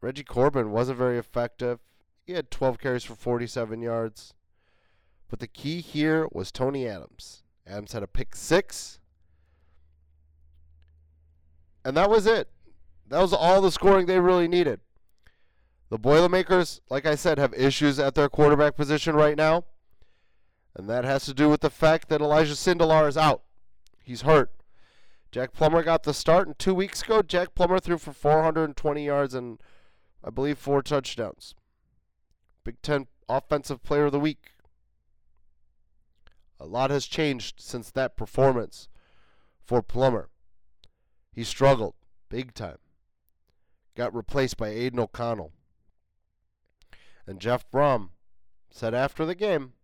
Reggie 0.00 0.24
Corbin 0.24 0.70
wasn't 0.70 0.98
very 0.98 1.18
effective. 1.18 1.80
He 2.24 2.32
had 2.32 2.50
12 2.50 2.78
carries 2.78 3.04
for 3.04 3.14
47 3.14 3.82
yards. 3.82 4.34
But 5.28 5.40
the 5.40 5.46
key 5.48 5.80
here 5.80 6.28
was 6.32 6.52
Tony 6.52 6.86
Adams. 6.86 7.42
Adams 7.66 7.92
had 7.92 8.02
a 8.02 8.08
pick 8.08 8.36
six. 8.36 9.00
And 11.86 11.96
that 11.96 12.10
was 12.10 12.26
it. 12.26 12.48
That 13.10 13.20
was 13.20 13.32
all 13.32 13.60
the 13.60 13.70
scoring 13.70 14.06
they 14.06 14.18
really 14.18 14.48
needed. 14.48 14.80
The 15.88 15.98
Boilermakers, 15.98 16.80
like 16.90 17.06
I 17.06 17.14
said, 17.14 17.38
have 17.38 17.54
issues 17.54 18.00
at 18.00 18.16
their 18.16 18.28
quarterback 18.28 18.74
position 18.74 19.14
right 19.14 19.36
now. 19.36 19.62
And 20.74 20.90
that 20.90 21.04
has 21.04 21.24
to 21.26 21.32
do 21.32 21.48
with 21.48 21.60
the 21.60 21.70
fact 21.70 22.08
that 22.08 22.20
Elijah 22.20 22.54
Sindelar 22.54 23.06
is 23.06 23.16
out. 23.16 23.42
He's 24.02 24.22
hurt. 24.22 24.50
Jack 25.30 25.52
Plummer 25.52 25.84
got 25.84 26.02
the 26.02 26.12
start, 26.12 26.48
and 26.48 26.58
two 26.58 26.74
weeks 26.74 27.02
ago, 27.02 27.22
Jack 27.22 27.54
Plummer 27.54 27.78
threw 27.78 27.98
for 27.98 28.12
420 28.12 29.06
yards 29.06 29.32
and 29.32 29.60
I 30.24 30.30
believe 30.30 30.58
four 30.58 30.82
touchdowns. 30.82 31.54
Big 32.64 32.82
Ten 32.82 33.06
Offensive 33.28 33.84
Player 33.84 34.06
of 34.06 34.12
the 34.12 34.18
Week. 34.18 34.54
A 36.58 36.66
lot 36.66 36.90
has 36.90 37.06
changed 37.06 37.60
since 37.60 37.92
that 37.92 38.16
performance 38.16 38.88
for 39.64 39.82
Plummer. 39.82 40.30
He 41.36 41.44
struggled 41.44 41.94
big 42.30 42.54
time. 42.54 42.78
Got 43.94 44.14
replaced 44.14 44.56
by 44.56 44.68
Aidan 44.68 44.98
O'Connell. 44.98 45.52
And 47.26 47.40
Jeff 47.40 47.70
Brohm 47.70 48.08
said 48.70 48.94
after 48.94 49.26
the 49.26 49.34
game 49.34 49.74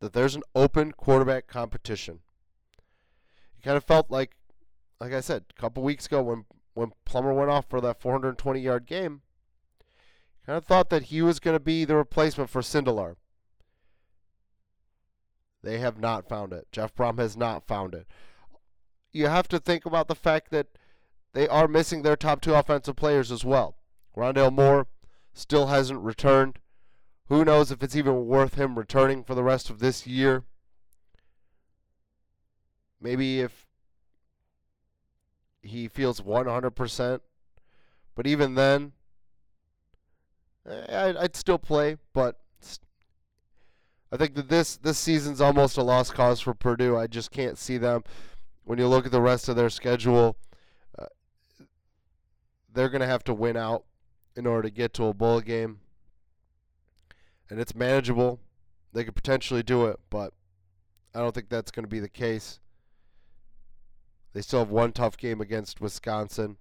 that 0.00 0.12
there's 0.12 0.34
an 0.34 0.42
open 0.52 0.90
quarterback 0.90 1.46
competition. 1.46 2.18
He 3.54 3.62
kind 3.62 3.76
of 3.76 3.84
felt 3.84 4.10
like, 4.10 4.32
like 5.00 5.12
I 5.12 5.20
said, 5.20 5.44
a 5.56 5.60
couple 5.60 5.84
weeks 5.84 6.06
ago 6.06 6.20
when 6.20 6.46
when 6.74 6.90
Plummer 7.04 7.32
went 7.32 7.50
off 7.50 7.70
for 7.70 7.80
that 7.80 8.00
420 8.00 8.58
yard 8.58 8.86
game, 8.86 9.22
kind 10.44 10.56
of 10.56 10.64
thought 10.64 10.90
that 10.90 11.04
he 11.04 11.22
was 11.22 11.38
going 11.38 11.54
to 11.54 11.60
be 11.60 11.84
the 11.84 11.94
replacement 11.94 12.50
for 12.50 12.60
Sindelar. 12.60 13.14
They 15.62 15.78
have 15.78 16.00
not 16.00 16.28
found 16.28 16.52
it. 16.52 16.66
Jeff 16.72 16.92
Brohm 16.92 17.18
has 17.18 17.36
not 17.36 17.68
found 17.68 17.94
it. 17.94 18.08
You 19.14 19.28
have 19.28 19.48
to 19.48 19.60
think 19.60 19.86
about 19.86 20.08
the 20.08 20.16
fact 20.16 20.50
that 20.50 20.66
they 21.32 21.48
are 21.48 21.68
missing 21.68 22.02
their 22.02 22.16
top 22.16 22.40
two 22.40 22.54
offensive 22.54 22.96
players 22.96 23.30
as 23.30 23.44
well. 23.44 23.76
Rondale 24.16 24.52
Moore 24.52 24.88
still 25.32 25.68
hasn't 25.68 26.00
returned. 26.00 26.58
Who 27.28 27.44
knows 27.44 27.70
if 27.70 27.82
it's 27.82 27.96
even 27.96 28.26
worth 28.26 28.56
him 28.56 28.76
returning 28.76 29.22
for 29.24 29.34
the 29.34 29.44
rest 29.44 29.70
of 29.70 29.78
this 29.78 30.06
year? 30.06 30.42
Maybe 33.00 33.40
if 33.40 33.66
he 35.62 35.88
feels 35.88 36.20
100%. 36.20 37.20
But 38.16 38.26
even 38.26 38.56
then, 38.56 38.92
eh, 40.68 41.14
I'd 41.18 41.36
still 41.36 41.58
play. 41.58 41.98
But 42.12 42.40
I 44.12 44.16
think 44.16 44.34
that 44.34 44.48
this 44.48 44.76
this 44.76 44.98
season's 44.98 45.40
almost 45.40 45.76
a 45.76 45.82
lost 45.82 46.14
cause 46.14 46.40
for 46.40 46.54
Purdue. 46.54 46.96
I 46.96 47.08
just 47.08 47.32
can't 47.32 47.58
see 47.58 47.78
them. 47.78 48.04
When 48.64 48.78
you 48.78 48.88
look 48.88 49.06
at 49.06 49.12
the 49.12 49.20
rest 49.20 49.48
of 49.48 49.56
their 49.56 49.70
schedule, 49.70 50.36
uh, 50.98 51.06
they're 52.72 52.88
going 52.88 53.02
to 53.02 53.06
have 53.06 53.24
to 53.24 53.34
win 53.34 53.56
out 53.56 53.84
in 54.34 54.46
order 54.46 54.62
to 54.62 54.74
get 54.74 54.94
to 54.94 55.04
a 55.04 55.14
bowl 55.14 55.40
game. 55.40 55.80
And 57.50 57.60
it's 57.60 57.74
manageable. 57.74 58.40
They 58.92 59.04
could 59.04 59.14
potentially 59.14 59.62
do 59.62 59.86
it, 59.86 60.00
but 60.08 60.32
I 61.14 61.20
don't 61.20 61.34
think 61.34 61.48
that's 61.48 61.70
going 61.70 61.84
to 61.84 61.88
be 61.88 62.00
the 62.00 62.08
case. 62.08 62.58
They 64.32 64.40
still 64.40 64.60
have 64.60 64.70
one 64.70 64.92
tough 64.92 65.16
game 65.16 65.40
against 65.40 65.80
Wisconsin. 65.80 66.56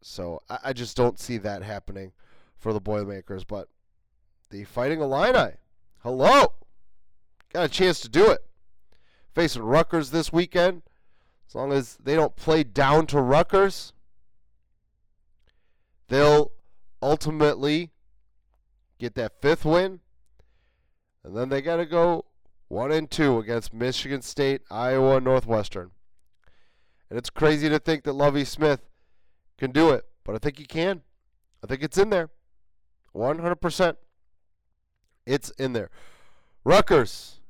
So 0.00 0.42
I, 0.48 0.58
I 0.64 0.72
just 0.72 0.96
don't 0.96 1.18
see 1.18 1.38
that 1.38 1.62
happening 1.62 2.12
for 2.56 2.72
the 2.72 2.80
Boilermakers. 2.80 3.44
But 3.44 3.68
the 4.50 4.64
Fighting 4.64 5.00
Illini, 5.00 5.54
hello, 6.02 6.52
got 7.52 7.64
a 7.64 7.68
chance 7.68 8.00
to 8.00 8.08
do 8.08 8.30
it. 8.30 8.44
Facing 9.34 9.62
Rutgers 9.62 10.10
this 10.10 10.32
weekend. 10.32 10.82
As 11.48 11.54
long 11.54 11.72
as 11.72 11.96
they 12.02 12.14
don't 12.14 12.36
play 12.36 12.64
down 12.64 13.06
to 13.08 13.20
Rutgers, 13.20 13.92
they'll 16.08 16.52
ultimately 17.02 17.90
get 18.98 19.14
that 19.14 19.40
fifth 19.42 19.64
win. 19.64 20.00
And 21.22 21.36
then 21.36 21.48
they 21.48 21.62
got 21.62 21.76
to 21.76 21.86
go 21.86 22.26
one 22.68 22.92
and 22.92 23.10
two 23.10 23.38
against 23.38 23.74
Michigan 23.74 24.22
State, 24.22 24.62
Iowa, 24.70 25.20
Northwestern. 25.20 25.90
And 27.10 27.18
it's 27.18 27.30
crazy 27.30 27.68
to 27.68 27.78
think 27.78 28.04
that 28.04 28.12
Lovie 28.12 28.44
Smith 28.44 28.80
can 29.58 29.70
do 29.70 29.90
it, 29.90 30.04
but 30.24 30.34
I 30.34 30.38
think 30.38 30.58
he 30.58 30.64
can. 30.64 31.02
I 31.62 31.66
think 31.66 31.82
it's 31.82 31.98
in 31.98 32.10
there. 32.10 32.30
100%. 33.14 33.96
It's 35.26 35.50
in 35.50 35.72
there. 35.72 35.90
Rutgers 36.64 37.40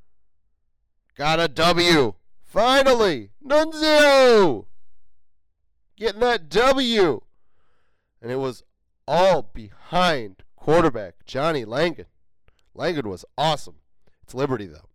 got 1.16 1.40
a 1.40 1.48
W. 1.48 2.14
Finally, 2.42 3.30
Nunzio 3.44 4.66
getting 5.96 6.20
that 6.20 6.48
W. 6.48 7.22
And 8.20 8.30
it 8.30 8.36
was 8.36 8.62
all 9.06 9.42
behind 9.42 10.42
quarterback 10.56 11.24
Johnny 11.26 11.64
Langan. 11.64 12.06
Langan 12.74 13.08
was 13.08 13.24
awesome. 13.36 13.76
It's 14.22 14.34
Liberty, 14.34 14.66
though. 14.66 14.88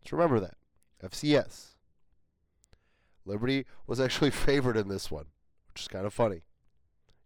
Let's 0.00 0.12
remember 0.12 0.40
that. 0.40 0.56
FCS. 1.02 1.74
Liberty 3.24 3.66
was 3.86 4.00
actually 4.00 4.30
favored 4.30 4.76
in 4.76 4.88
this 4.88 5.10
one, 5.10 5.26
which 5.68 5.82
is 5.82 5.88
kind 5.88 6.06
of 6.06 6.14
funny. 6.14 6.42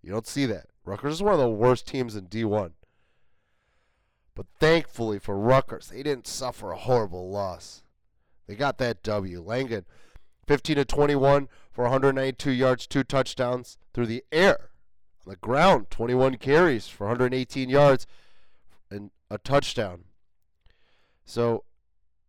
You 0.03 0.11
don't 0.11 0.27
see 0.27 0.47
that. 0.47 0.67
Rutgers 0.85 1.15
is 1.15 1.23
one 1.23 1.35
of 1.35 1.41
the 1.41 1.49
worst 1.49 1.87
teams 1.87 2.15
in 2.15 2.27
D1. 2.27 2.73
But 4.35 4.47
thankfully 4.59 5.19
for 5.19 5.39
Rutgers, 5.39 5.89
they 5.89 6.03
didn't 6.03 6.27
suffer 6.27 6.73
a 6.73 6.77
horrible 6.77 7.31
loss. 7.31 7.84
They 8.47 8.55
got 8.55 8.79
that 8.79 9.03
W. 9.03 9.41
Langan, 9.43 9.85
15 10.47 10.77
to 10.77 10.85
21 10.85 11.49
for 11.73 11.83
192 11.85 12.51
yards, 12.51 12.87
two 12.87 13.05
touchdowns 13.05 13.79
through 13.93 14.07
the 14.07 14.25
air. 14.31 14.71
On 15.27 15.31
the 15.31 15.37
ground, 15.37 15.91
21 15.91 16.37
carries 16.37 16.87
for 16.89 17.07
118 17.07 17.69
yards 17.71 18.07
and 18.91 19.11
a 19.31 19.39
touchdown. 19.39 20.05
So 21.25 21.65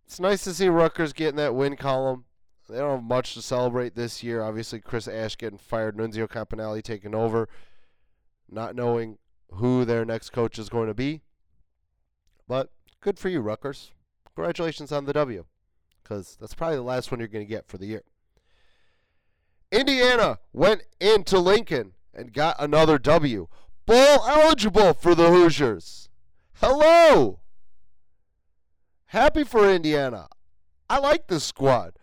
it's 0.06 0.20
nice 0.20 0.44
to 0.46 0.54
see 0.54 0.70
Rutgers 0.70 1.14
getting 1.14 1.36
that 1.36 1.56
win 1.56 1.76
column. 1.76 2.26
They 2.70 2.78
don't 2.78 3.00
have 3.00 3.04
much 3.04 3.34
to 3.34 3.42
celebrate 3.42 3.96
this 3.96 4.24
year. 4.24 4.42
Obviously, 4.42 4.80
Chris 4.80 5.08
Ash 5.08 5.38
getting 5.38 5.60
fired, 5.60 5.98
Nunzio 5.98 6.28
Campanile 6.28 6.82
taking 6.82 7.14
over, 7.14 7.48
not 8.50 8.76
knowing 8.76 9.18
who 9.52 9.86
their 9.86 10.06
next 10.06 10.32
coach 10.32 10.58
is 10.58 10.70
going 10.70 10.88
to 10.88 10.94
be. 10.94 11.22
But 12.48 12.72
good 13.02 13.20
for 13.20 13.30
you, 13.30 13.42
Rutgers. 13.42 13.92
Congratulations 14.36 14.92
on 14.92 15.06
the 15.06 15.14
W, 15.14 15.46
because 16.06 16.38
that's 16.40 16.54
probably 16.54 16.76
the 16.76 16.84
last 16.84 17.12
one 17.12 17.20
you're 17.20 17.28
going 17.28 17.46
to 17.46 17.50
get 17.50 17.68
for 17.68 17.78
the 17.78 17.88
year. 17.88 18.04
Indiana 19.72 20.38
went 20.54 20.84
into 21.00 21.40
Lincoln 21.40 21.94
and 22.14 22.32
got 22.32 22.56
another 22.60 23.00
W. 23.00 23.48
Bowl 23.86 24.24
eligible 24.28 24.94
for 24.94 25.16
the 25.16 25.30
Hoosiers. 25.30 26.10
Hello. 26.54 27.40
Happy 29.08 29.44
for 29.44 29.70
Indiana. 29.70 30.28
I 30.90 31.00
like 31.00 31.28
this 31.28 31.44
squad. 31.44 31.94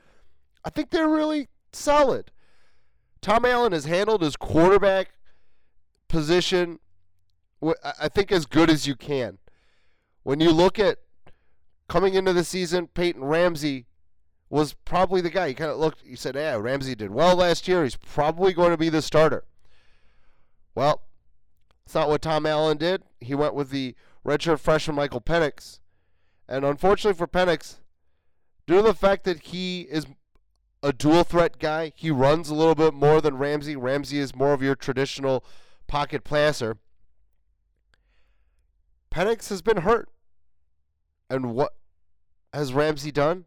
I 0.65 0.71
think 0.71 0.91
they're 0.91 1.09
really 1.09 1.49
solid. 1.73 2.33
Tom 3.21 3.45
Allen 3.45 3.73
has 3.73 3.85
handled 3.85 4.23
his 4.23 4.37
quarterback 4.37 5.13
position, 6.09 6.81
I 7.63 8.09
think, 8.09 8.33
as 8.33 8.47
good 8.47 8.69
as 8.69 8.87
you 8.87 8.97
can. 8.97 9.39
When 10.25 10.41
you 10.41 10.51
look 10.51 10.79
at 10.79 10.99
coming 11.89 12.15
into 12.15 12.33
the 12.33 12.45
season, 12.45 12.89
Peyton 12.89 13.25
Ramsey 13.25 13.87
was 14.53 14.75
probably 14.75 15.21
the 15.21 15.31
guy. 15.31 15.49
He 15.49 15.55
kind 15.55 15.71
of 15.71 15.79
looked, 15.79 16.03
he 16.07 16.15
said, 16.15 16.35
yeah, 16.35 16.57
Ramsey 16.57 16.95
did 16.95 17.11
well 17.11 17.37
last 17.37 17.67
year. 17.67 17.83
He's 17.83 17.97
probably 17.97 18.53
going 18.53 18.71
to 18.71 18.77
be 18.77 18.89
the 18.89 19.03
starter. 19.03 19.45
Well, 20.75 21.03
it's 21.85 21.95
not 21.95 22.09
what 22.09 22.23
Tom 22.23 22.47
Allen 22.47 22.77
did. 22.77 23.03
He 23.21 23.35
went 23.35 23.55
with 23.55 23.71
the 23.71 23.95
redshirt 24.27 24.61
freshman 24.61 24.97
Michael 24.97 25.21
Penix. 25.21 25.81
And 26.49 26.65
unfortunately 26.65 27.19
for 27.19 27.27
Penix, 27.27 27.77
due 28.67 28.77
to 28.77 28.83
the 28.83 28.95
fact 28.95 29.25
that 29.25 29.41
he 29.41 29.83
is 29.83 30.07
a 30.83 30.93
dual 30.93 31.25
threat 31.25 31.59
guy. 31.59 31.93
He 31.95 32.11
runs 32.11 32.51
a 32.51 32.55
little 32.55 32.75
bit 32.75 32.93
more 32.93 33.21
than 33.21 33.39
Ramsey. 33.39 33.77
Ramsey 33.77 34.19
is 34.19 34.35
more 34.35 34.53
of 34.53 34.63
your 34.63 34.75
traditional 34.75 35.45
pocket 35.87 36.25
passer. 36.25 36.79
Penix 39.11 39.49
has 39.51 39.63
been 39.63 39.79
hurt. 39.79 40.09
And 41.31 41.55
what 41.55 41.75
has 42.53 42.75
Ramsey 42.75 43.13
done? 43.13 43.45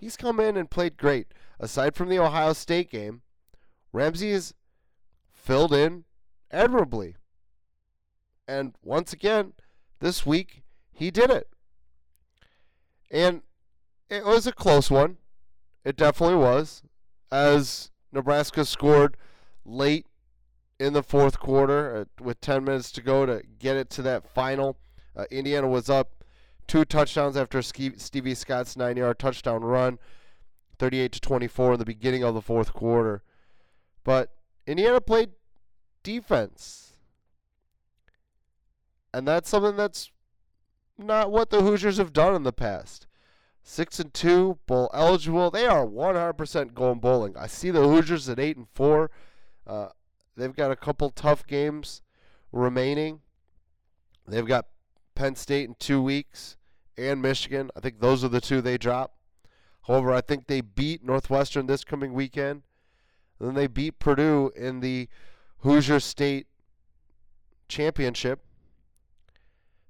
He's 0.00 0.16
come 0.16 0.40
in 0.40 0.56
and 0.56 0.70
played 0.70 0.96
great. 0.96 1.28
Aside 1.58 1.94
from 1.94 2.08
the 2.08 2.18
Ohio 2.18 2.54
State 2.54 2.90
game, 2.90 3.20
Ramsey 3.92 4.32
has 4.32 4.54
filled 5.30 5.74
in 5.74 6.04
admirably. 6.50 7.16
And 8.48 8.74
once 8.82 9.12
again, 9.12 9.52
this 10.00 10.24
week, 10.24 10.62
he 10.90 11.10
did 11.10 11.30
it. 11.30 11.48
And 13.10 13.42
it 14.08 14.24
was 14.24 14.46
a 14.46 14.52
close 14.52 14.90
one. 14.90 15.18
It 15.84 15.96
definitely 15.96 16.36
was. 16.36 16.82
As 17.30 17.90
Nebraska 18.10 18.64
scored 18.64 19.18
late 19.66 20.06
in 20.78 20.94
the 20.94 21.02
fourth 21.02 21.38
quarter 21.38 21.94
uh, 21.94 22.24
with 22.24 22.40
10 22.40 22.64
minutes 22.64 22.90
to 22.92 23.02
go 23.02 23.26
to 23.26 23.42
get 23.58 23.76
it 23.76 23.90
to 23.90 24.02
that 24.02 24.26
final. 24.26 24.78
Uh, 25.14 25.26
Indiana 25.30 25.68
was 25.68 25.90
up 25.90 26.19
two 26.70 26.84
touchdowns 26.84 27.36
after 27.36 27.60
Stevie 27.62 28.34
Scott's 28.36 28.76
nine-yard 28.76 29.18
touchdown 29.18 29.64
run, 29.64 29.98
38 30.78 31.10
to 31.10 31.20
24 31.20 31.72
in 31.72 31.78
the 31.80 31.84
beginning 31.84 32.22
of 32.22 32.32
the 32.32 32.40
fourth 32.40 32.72
quarter. 32.72 33.24
But 34.04 34.32
Indiana 34.68 35.00
played 35.00 35.30
defense, 36.04 36.92
and 39.12 39.26
that's 39.26 39.50
something 39.50 39.74
that's 39.74 40.12
not 40.96 41.32
what 41.32 41.50
the 41.50 41.60
Hoosiers 41.60 41.96
have 41.96 42.12
done 42.12 42.36
in 42.36 42.44
the 42.44 42.52
past. 42.52 43.08
Six 43.64 43.98
and 43.98 44.14
two, 44.14 44.58
bowl 44.68 44.90
eligible. 44.94 45.50
They 45.50 45.66
are 45.66 45.84
100% 45.84 46.72
going 46.72 47.00
bowling. 47.00 47.36
I 47.36 47.48
see 47.48 47.72
the 47.72 47.82
Hoosiers 47.82 48.28
at 48.28 48.38
eight 48.38 48.56
and 48.56 48.68
four. 48.68 49.10
Uh, 49.66 49.88
they've 50.36 50.54
got 50.54 50.70
a 50.70 50.76
couple 50.76 51.10
tough 51.10 51.44
games 51.48 52.02
remaining. 52.52 53.22
They've 54.24 54.46
got 54.46 54.66
Penn 55.16 55.34
State 55.34 55.68
in 55.68 55.74
two 55.80 56.00
weeks 56.00 56.56
and 56.96 57.22
Michigan. 57.22 57.70
I 57.76 57.80
think 57.80 58.00
those 58.00 58.24
are 58.24 58.28
the 58.28 58.40
two 58.40 58.60
they 58.60 58.78
drop. 58.78 59.14
However, 59.86 60.12
I 60.12 60.20
think 60.20 60.46
they 60.46 60.60
beat 60.60 61.04
Northwestern 61.04 61.66
this 61.66 61.84
coming 61.84 62.12
weekend. 62.12 62.62
And 63.38 63.48
then 63.48 63.54
they 63.54 63.66
beat 63.66 63.98
Purdue 63.98 64.52
in 64.54 64.80
the 64.80 65.08
Hoosier 65.58 66.00
State 66.00 66.46
Championship. 67.68 68.40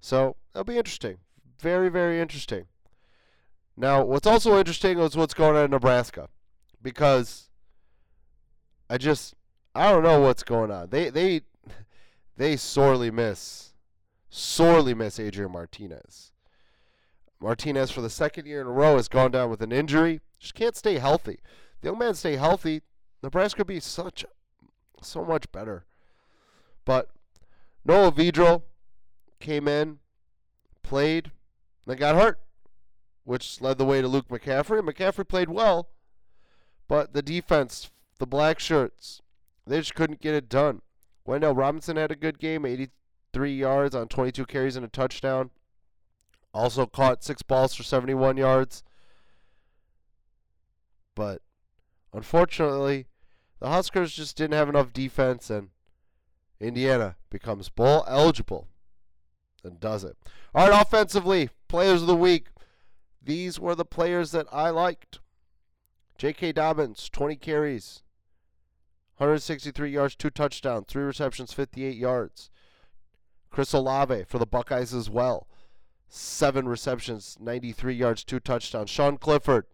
So 0.01 0.37
that'll 0.53 0.65
be 0.65 0.79
interesting. 0.79 1.19
Very, 1.59 1.89
very 1.89 2.21
interesting. 2.21 2.67
Now, 3.77 4.05
what's 4.05 4.27
also 4.27 4.59
interesting 4.59 4.99
is 4.99 5.17
what's 5.17 5.35
going 5.35 5.57
on 5.57 5.65
in 5.65 5.71
Nebraska. 5.71 6.29
Because 6.83 7.51
I 8.89 8.99
just 8.99 9.35
I 9.75 9.91
don't 9.93 10.03
know 10.03 10.21
what's 10.21 10.43
going 10.43 10.71
on. 10.71 10.91
They 10.91 11.11
they 11.11 11.43
they 12.37 12.57
sorely 12.57 13.11
miss 13.11 13.71
sorely 14.31 14.95
miss 14.95 15.19
Adrian 15.21 15.53
Martinez. 15.53 16.33
Martinez 17.41 17.91
for 17.91 18.01
the 18.01 18.11
second 18.11 18.47
year 18.47 18.61
in 18.61 18.67
a 18.67 18.71
row 18.71 18.97
has 18.97 19.09
gone 19.09 19.31
down 19.31 19.51
with 19.51 19.63
an 19.63 19.73
injury. 19.73 20.21
Just 20.39 20.55
can't 20.55 20.77
stay 20.77 20.99
healthy. 20.99 21.41
The 21.81 21.89
young 21.89 21.99
man 21.99 22.15
stay 22.15 22.37
healthy, 22.37 22.83
Nebraska 23.23 23.61
would 23.61 23.67
be 23.67 23.81
such 23.81 24.25
so 25.03 25.25
much 25.25 25.51
better. 25.51 25.85
But 26.85 27.09
Noah 27.85 28.13
Vedral 28.13 28.63
came 29.39 29.67
in, 29.67 29.99
played, 30.83 31.31
then 31.87 31.97
got 31.97 32.17
hurt, 32.17 32.41
which 33.25 33.61
led 33.61 33.79
the 33.79 33.85
way 33.85 34.03
to 34.03 34.09
Luke 34.09 34.29
McCaffrey. 34.29 34.81
McCaffrey 34.83 35.27
played 35.27 35.49
well, 35.49 35.89
but 36.89 37.15
the 37.15 37.23
defense, 37.23 37.91
the 38.19 38.27
black 38.27 38.59
shirts, 38.59 39.23
they 39.67 39.79
just 39.79 39.95
couldn't 39.95 40.21
get 40.21 40.35
it 40.35 40.49
done. 40.49 40.83
Wan'Dale 41.27 41.57
Robinson 41.57 41.97
had 41.97 42.11
a 42.11 42.17
good 42.17 42.39
game, 42.39 42.67
83 42.67 43.55
yards 43.55 43.95
on 43.95 44.09
22 44.09 44.45
carries 44.47 44.77
and 44.77 44.85
a 44.85 44.89
touchdown. 44.89 45.51
Also 46.53 46.87
caught 46.87 47.23
six 47.23 47.43
balls 47.43 47.75
for 47.75 47.83
71 47.83 48.37
yards. 48.37 48.83
But 51.15 51.43
unfortunately, 52.13 53.07
the 53.61 53.69
Huskers 53.69 54.13
just 54.13 54.37
didn't 54.37 54.55
have 54.55 54.69
enough 54.69 54.93
defense, 54.93 55.51
and 55.51 55.69
Indiana 56.59 57.17
becomes 57.31 57.69
bowl 57.69 58.05
eligible 58.09 58.69
and 59.63 59.79
does 59.79 60.05
it. 60.05 60.17
All 60.55 60.69
right, 60.69 60.83
offensively, 60.83 61.51
players 61.69 62.03
of 62.03 62.09
the 62.09 62.17
week. 62.17 62.49
These 63.23 63.61
were 63.61 63.75
the 63.75 63.85
players 63.85 64.31
that 64.33 64.47
I 64.51 64.71
liked. 64.71 65.21
J.K. 66.17 66.53
Dobbins, 66.53 67.09
20 67.11 67.37
carries, 67.37 68.03
163 69.17 69.91
yards, 69.91 70.17
two 70.17 70.31
touchdowns, 70.31 70.87
three 70.89 71.03
receptions, 71.03 71.53
58 71.53 71.97
yards. 71.97 72.51
Chris 73.51 73.73
Olave 73.73 74.25
for 74.25 74.39
the 74.39 74.47
Buckeyes 74.47 74.95
as 74.95 75.11
well. 75.11 75.47
Seven 76.13 76.67
receptions, 76.67 77.37
93 77.41 77.95
yards, 77.95 78.25
two 78.25 78.41
touchdowns. 78.41 78.91
Sean 78.91 79.17
Clifford, 79.17 79.67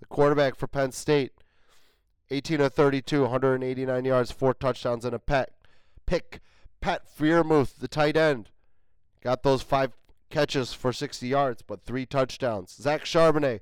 the 0.00 0.06
quarterback 0.06 0.56
for 0.56 0.66
Penn 0.66 0.90
State, 0.90 1.32
18 2.30 2.60
of 2.60 2.74
32, 2.74 3.22
189 3.22 4.04
yards, 4.04 4.32
four 4.32 4.54
touchdowns, 4.54 5.04
and 5.04 5.14
a 5.14 5.20
pet 5.20 5.52
pick. 6.04 6.40
Pat 6.80 7.02
Freiermuth, 7.06 7.78
the 7.78 7.86
tight 7.86 8.16
end, 8.16 8.50
got 9.22 9.44
those 9.44 9.62
five 9.62 9.92
catches 10.30 10.72
for 10.74 10.92
60 10.92 11.28
yards, 11.28 11.62
but 11.62 11.84
three 11.84 12.04
touchdowns. 12.04 12.74
Zach 12.74 13.04
Charbonnet, 13.04 13.60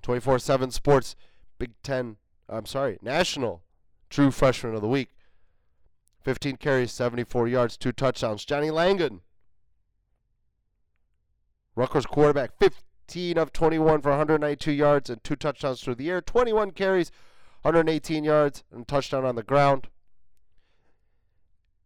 24/7 0.00 0.70
Sports, 0.70 1.16
Big 1.58 1.72
Ten. 1.82 2.18
I'm 2.48 2.66
sorry, 2.66 2.98
National 3.02 3.64
True 4.08 4.30
Freshman 4.30 4.76
of 4.76 4.80
the 4.80 4.88
Week. 4.88 5.10
15 6.20 6.56
carries, 6.56 6.92
74 6.92 7.48
yards, 7.48 7.76
two 7.76 7.90
touchdowns. 7.90 8.44
Johnny 8.44 8.70
Langan, 8.70 9.22
Rutgers 11.74 12.06
quarterback, 12.06 12.50
15 12.58 13.38
of 13.38 13.52
21 13.52 14.02
for 14.02 14.10
192 14.10 14.72
yards 14.72 15.10
and 15.10 15.22
two 15.24 15.36
touchdowns 15.36 15.82
through 15.82 15.94
the 15.96 16.10
air. 16.10 16.20
21 16.20 16.72
carries, 16.72 17.10
118 17.62 18.24
yards, 18.24 18.64
and 18.70 18.86
touchdown 18.86 19.24
on 19.24 19.36
the 19.36 19.42
ground. 19.42 19.88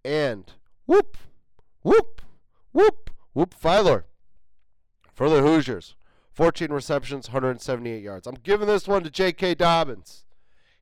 And 0.05 0.53
whoop, 0.87 1.17
whoop, 1.83 2.23
whoop, 2.73 3.11
whoop, 3.33 3.55
Philyor 3.61 4.05
for 5.13 5.31
the 5.31 5.43
Hoosiers. 5.43 5.97
14 6.33 6.71
receptions, 6.71 7.29
178 7.29 8.03
yards. 8.03 8.27
I'm 8.27 8.37
giving 8.43 8.67
this 8.67 8.87
one 8.87 9.03
to 9.05 9.11
J.K. 9.11 9.55
Dobbins. 9.55 10.27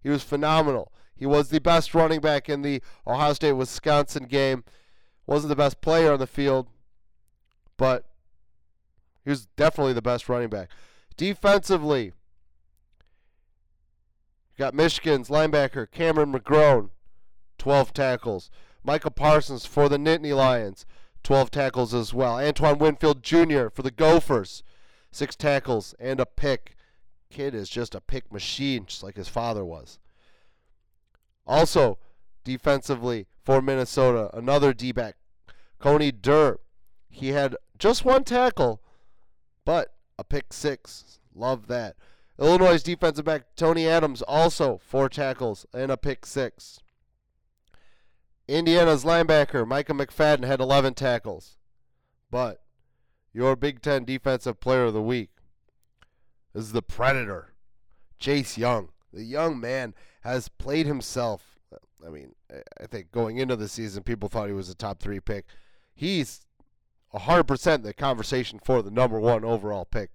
He 0.02 0.08
was 0.08 0.24
phenomenal. 0.24 0.92
He 1.14 1.26
was 1.26 1.48
the 1.48 1.60
best 1.60 1.94
running 1.94 2.20
back 2.20 2.48
in 2.48 2.62
the 2.62 2.82
Ohio 3.06 3.32
State 3.34 3.52
Wisconsin 3.52 4.24
game. 4.24 4.64
Wasn't 5.26 5.48
the 5.48 5.56
best 5.56 5.80
player 5.80 6.12
on 6.12 6.18
the 6.18 6.26
field, 6.26 6.66
but 7.76 8.04
he 9.24 9.30
was 9.30 9.46
definitely 9.56 9.92
the 9.92 10.02
best 10.02 10.28
running 10.28 10.48
back. 10.48 10.70
Defensively, 11.16 12.04
you 12.04 12.12
got 14.58 14.74
Michigan's 14.74 15.28
linebacker 15.28 15.90
Cameron 15.90 16.32
McGrone, 16.32 16.90
12 17.58 17.92
tackles. 17.92 18.50
Michael 18.84 19.10
Parsons 19.10 19.64
for 19.64 19.88
the 19.88 19.96
Nittany 19.96 20.36
Lions, 20.36 20.84
12 21.22 21.50
tackles 21.50 21.94
as 21.94 22.12
well. 22.12 22.38
Antoine 22.38 22.78
Winfield 22.78 23.22
Jr. 23.22 23.68
for 23.72 23.82
the 23.82 23.90
Gophers, 23.90 24.62
six 25.10 25.34
tackles 25.34 25.94
and 25.98 26.20
a 26.20 26.26
pick. 26.26 26.76
Kid 27.30 27.54
is 27.54 27.70
just 27.70 27.94
a 27.94 28.00
pick 28.00 28.30
machine, 28.30 28.84
just 28.86 29.02
like 29.02 29.16
his 29.16 29.28
father 29.28 29.64
was. 29.64 29.98
Also, 31.46 31.98
defensively 32.44 33.26
for 33.42 33.62
Minnesota, 33.62 34.30
another 34.36 34.72
D-back, 34.72 35.16
Coney 35.80 36.12
Durr. 36.12 36.58
He 37.08 37.28
had 37.28 37.56
just 37.78 38.04
one 38.04 38.24
tackle, 38.24 38.82
but 39.64 39.94
a 40.18 40.24
pick 40.24 40.52
six. 40.52 41.20
Love 41.34 41.66
that. 41.66 41.96
Illinois' 42.38 42.82
defensive 42.82 43.24
back 43.24 43.54
Tony 43.56 43.86
Adams 43.86 44.22
also 44.22 44.80
four 44.84 45.08
tackles 45.08 45.66
and 45.72 45.90
a 45.90 45.96
pick 45.96 46.26
six. 46.26 46.80
Indiana's 48.46 49.04
linebacker 49.04 49.66
Micah 49.66 49.94
McFadden 49.94 50.44
had 50.44 50.60
11 50.60 50.94
tackles. 50.94 51.56
But 52.30 52.62
your 53.32 53.56
Big 53.56 53.80
Ten 53.80 54.04
Defensive 54.04 54.60
Player 54.60 54.84
of 54.84 54.94
the 54.94 55.02
Week 55.02 55.30
is 56.54 56.72
the 56.72 56.82
Predator, 56.82 57.54
Chase 58.18 58.58
Young. 58.58 58.88
The 59.12 59.24
young 59.24 59.60
man 59.60 59.94
has 60.22 60.48
played 60.48 60.86
himself. 60.86 61.58
I 62.04 62.10
mean, 62.10 62.34
I 62.80 62.86
think 62.86 63.12
going 63.12 63.38
into 63.38 63.56
the 63.56 63.68
season, 63.68 64.02
people 64.02 64.28
thought 64.28 64.48
he 64.48 64.54
was 64.54 64.68
a 64.68 64.74
top 64.74 65.00
three 65.00 65.20
pick. 65.20 65.46
He's 65.94 66.40
100% 67.14 67.82
the 67.82 67.94
conversation 67.94 68.60
for 68.64 68.82
the 68.82 68.90
number 68.90 69.20
one 69.20 69.44
overall 69.44 69.84
pick 69.84 70.10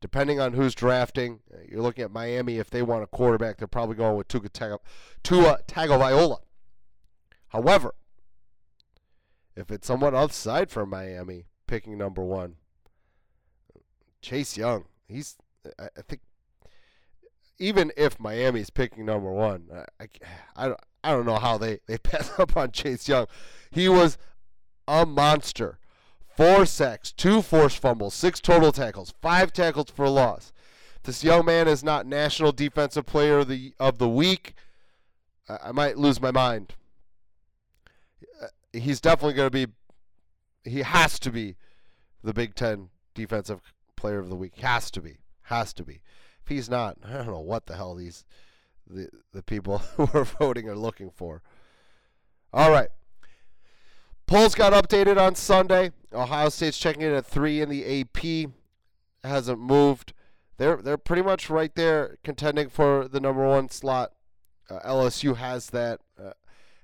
depending 0.00 0.40
on 0.40 0.54
who's 0.54 0.74
drafting, 0.74 1.40
you're 1.68 1.82
looking 1.82 2.04
at 2.04 2.10
Miami. 2.10 2.58
If 2.58 2.70
they 2.70 2.82
want 2.82 3.04
a 3.04 3.06
quarterback, 3.06 3.58
they're 3.58 3.68
probably 3.68 3.96
going 3.96 4.16
with 4.16 4.28
Tua, 4.28 4.48
Tag- 4.48 4.78
Tua 5.22 5.60
Tagovailoa. 5.68 6.38
However, 7.48 7.94
if 9.54 9.70
it's 9.70 9.86
someone 9.86 10.14
outside 10.14 10.70
from 10.70 10.90
Miami 10.90 11.44
picking 11.66 11.98
number 11.98 12.22
one, 12.22 12.56
Chase 14.22 14.56
Young, 14.56 14.84
he's 15.06 15.36
I, 15.78 15.88
I 15.96 16.02
think 16.02 16.22
even 17.58 17.92
if 17.96 18.18
Miami's 18.18 18.70
picking 18.70 19.04
number 19.04 19.30
one, 19.30 19.68
I, 20.00 20.06
I, 20.56 20.74
I 21.04 21.10
don't 21.10 21.26
know 21.26 21.36
how 21.36 21.58
they, 21.58 21.80
they 21.86 21.98
pass 22.02 22.38
up 22.38 22.56
on 22.56 22.72
Chase 22.72 23.08
Young. 23.08 23.26
He 23.70 23.88
was 23.88 24.16
a 24.88 25.04
monster 25.04 25.79
four 26.36 26.66
sacks, 26.66 27.12
two 27.12 27.42
forced 27.42 27.78
fumbles, 27.78 28.14
six 28.14 28.40
total 28.40 28.72
tackles, 28.72 29.14
five 29.20 29.52
tackles 29.52 29.90
for 29.90 30.08
loss. 30.08 30.52
This 31.02 31.24
young 31.24 31.46
man 31.46 31.66
is 31.66 31.82
not 31.82 32.06
National 32.06 32.52
Defensive 32.52 33.06
Player 33.06 33.38
of 33.38 33.48
the 33.48 33.74
of 33.80 33.98
the 33.98 34.08
Week. 34.08 34.54
I, 35.48 35.58
I 35.66 35.72
might 35.72 35.96
lose 35.96 36.20
my 36.20 36.30
mind. 36.30 36.74
Uh, 38.42 38.46
he's 38.72 39.00
definitely 39.00 39.34
going 39.34 39.50
to 39.50 39.66
be. 39.66 39.72
He 40.62 40.80
has 40.80 41.18
to 41.20 41.30
be 41.30 41.56
the 42.22 42.34
Big 42.34 42.54
Ten 42.54 42.90
Defensive 43.14 43.72
Player 43.96 44.18
of 44.18 44.28
the 44.28 44.36
Week. 44.36 44.56
Has 44.58 44.90
to 44.92 45.00
be. 45.00 45.18
Has 45.44 45.72
to 45.74 45.84
be. 45.84 46.02
If 46.42 46.48
he's 46.48 46.68
not, 46.68 46.98
I 47.04 47.12
don't 47.12 47.26
know 47.26 47.40
what 47.40 47.66
the 47.66 47.76
hell 47.76 47.94
these 47.94 48.24
the 48.86 49.08
the 49.32 49.42
people 49.42 49.78
who 49.96 50.08
are 50.12 50.24
voting 50.24 50.68
are 50.68 50.76
looking 50.76 51.10
for. 51.10 51.42
All 52.52 52.70
right. 52.70 52.88
Polls 54.30 54.54
got 54.54 54.72
updated 54.72 55.18
on 55.18 55.34
Sunday. 55.34 55.90
Ohio 56.12 56.50
State's 56.50 56.78
checking 56.78 57.02
in 57.02 57.12
at 57.12 57.26
three 57.26 57.60
in 57.60 57.68
the 57.68 58.00
AP. 58.00 58.52
Hasn't 59.24 59.58
moved. 59.58 60.12
They're 60.56 60.76
they're 60.76 60.96
pretty 60.96 61.22
much 61.22 61.50
right 61.50 61.74
there, 61.74 62.16
contending 62.22 62.68
for 62.68 63.08
the 63.08 63.18
number 63.18 63.44
one 63.44 63.70
slot. 63.70 64.12
Uh, 64.70 64.78
LSU 64.86 65.36
has 65.36 65.70
that. 65.70 65.98
Uh, 66.16 66.34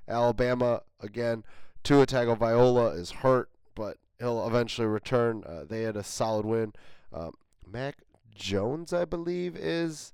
Alabama 0.09 0.83
again. 0.99 1.45
Tua 1.85 2.05
Tagovailoa 2.05 2.99
is 2.99 3.13
hurt, 3.13 3.49
but 3.77 3.99
he'll 4.19 4.45
eventually 4.45 4.89
return. 4.89 5.45
Uh, 5.47 5.63
they 5.69 5.83
had 5.83 5.97
a 5.97 6.03
solid 6.03 6.45
win. 6.45 6.73
Um, 7.13 7.35
Mac 7.65 7.99
Jones, 8.35 8.93
I 8.93 9.05
believe, 9.05 9.55
is 9.55 10.13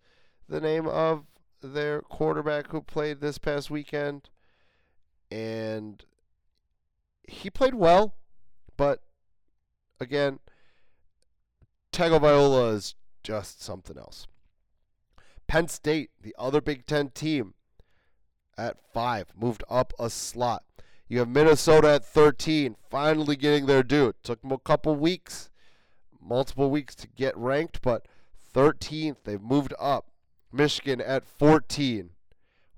the 0.50 0.60
name 0.60 0.86
of 0.86 1.24
their 1.62 2.02
quarterback 2.02 2.66
who 2.72 2.82
played 2.82 3.22
this 3.22 3.38
past 3.38 3.70
weekend, 3.70 4.28
and 5.30 6.04
he 7.26 7.50
played 7.50 7.74
well, 7.74 8.14
but 8.76 9.00
again, 10.00 10.38
Tagovailoa 11.92 12.74
is 12.74 12.94
just 13.22 13.62
something 13.62 13.96
else. 13.96 14.26
Penn 15.46 15.68
State, 15.68 16.10
the 16.20 16.34
other 16.38 16.60
Big 16.60 16.86
Ten 16.86 17.10
team, 17.10 17.54
at 18.56 18.76
five, 18.92 19.26
moved 19.38 19.64
up 19.68 19.92
a 19.98 20.08
slot. 20.08 20.64
You 21.08 21.18
have 21.18 21.28
Minnesota 21.28 21.88
at 21.88 22.04
13, 22.04 22.76
finally 22.88 23.36
getting 23.36 23.66
their 23.66 23.82
due. 23.82 24.08
It 24.08 24.16
took 24.22 24.40
them 24.40 24.52
a 24.52 24.58
couple 24.58 24.94
weeks, 24.96 25.50
multiple 26.20 26.70
weeks 26.70 26.94
to 26.96 27.06
get 27.06 27.36
ranked, 27.36 27.82
but 27.82 28.06
13th, 28.54 29.16
they've 29.24 29.42
moved 29.42 29.74
up. 29.78 30.08
Michigan 30.50 31.00
at 31.00 31.26
14, 31.26 32.10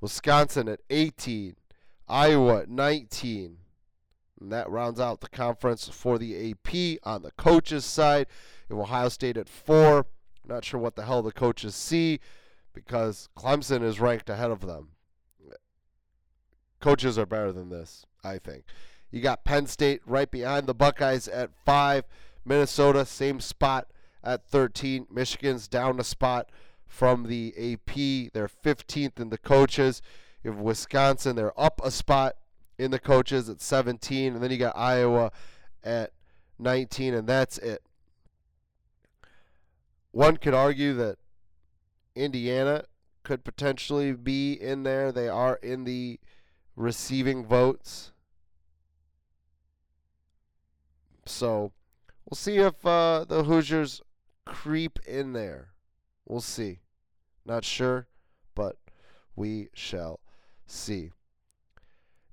Wisconsin 0.00 0.68
at 0.68 0.80
18, 0.90 1.56
Iowa 2.08 2.62
at 2.62 2.68
19. 2.68 3.58
And 4.44 4.52
that 4.52 4.68
rounds 4.68 5.00
out 5.00 5.22
the 5.22 5.28
conference 5.30 5.88
for 5.88 6.18
the 6.18 6.50
AP 6.50 6.98
on 7.02 7.22
the 7.22 7.30
coaches' 7.30 7.86
side. 7.86 8.26
You 8.68 8.78
Ohio 8.78 9.08
State 9.08 9.38
at 9.38 9.48
4. 9.48 10.04
Not 10.46 10.66
sure 10.66 10.78
what 10.78 10.96
the 10.96 11.06
hell 11.06 11.22
the 11.22 11.32
coaches 11.32 11.74
see 11.74 12.20
because 12.74 13.30
Clemson 13.38 13.82
is 13.82 14.00
ranked 14.00 14.28
ahead 14.28 14.50
of 14.50 14.60
them. 14.60 14.88
Coaches 16.78 17.18
are 17.18 17.24
better 17.24 17.52
than 17.52 17.70
this, 17.70 18.04
I 18.22 18.36
think. 18.36 18.64
You 19.10 19.22
got 19.22 19.44
Penn 19.44 19.66
State 19.66 20.02
right 20.04 20.30
behind 20.30 20.66
the 20.66 20.74
Buckeyes 20.74 21.26
at 21.26 21.48
5. 21.64 22.04
Minnesota, 22.44 23.06
same 23.06 23.40
spot 23.40 23.86
at 24.22 24.46
13. 24.46 25.06
Michigan's 25.10 25.68
down 25.68 25.98
a 25.98 26.04
spot 26.04 26.50
from 26.86 27.28
the 27.28 27.54
AP. 27.56 28.30
They're 28.34 28.46
15th 28.46 29.18
in 29.18 29.30
the 29.30 29.38
coaches. 29.38 30.02
You 30.42 30.50
have 30.50 30.60
Wisconsin, 30.60 31.34
they're 31.34 31.58
up 31.58 31.80
a 31.82 31.90
spot 31.90 32.36
in 32.78 32.90
the 32.90 32.98
coaches 32.98 33.48
at 33.48 33.60
17. 33.60 34.34
And 34.34 34.42
then 34.42 34.50
you 34.50 34.58
got 34.58 34.76
Iowa 34.76 35.32
at 35.82 36.12
19, 36.58 37.14
and 37.14 37.28
that's 37.28 37.58
it. 37.58 37.82
One 40.10 40.36
could 40.36 40.54
argue 40.54 40.94
that 40.94 41.18
Indiana 42.14 42.84
could 43.24 43.44
potentially 43.44 44.12
be 44.12 44.52
in 44.52 44.84
there. 44.84 45.10
They 45.10 45.28
are 45.28 45.56
in 45.56 45.84
the 45.84 46.20
receiving 46.76 47.44
votes. 47.44 48.12
So 51.26 51.72
we'll 52.28 52.36
see 52.36 52.58
if 52.58 52.84
uh, 52.86 53.24
the 53.26 53.44
Hoosiers 53.44 54.02
creep 54.44 54.98
in 55.06 55.32
there. 55.32 55.70
We'll 56.26 56.40
see. 56.40 56.80
Not 57.44 57.64
sure, 57.64 58.06
but 58.54 58.76
we 59.36 59.68
shall 59.74 60.20
see. 60.66 61.10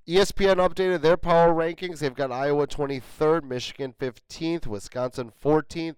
ESPN 0.06 0.56
updated 0.56 1.00
their 1.00 1.16
power 1.16 1.54
rankings. 1.54 2.00
They've 2.00 2.14
got 2.14 2.32
Iowa 2.32 2.66
23rd, 2.66 3.44
Michigan 3.44 3.94
15th, 3.98 4.66
Wisconsin 4.66 5.30
14th, 5.42 5.96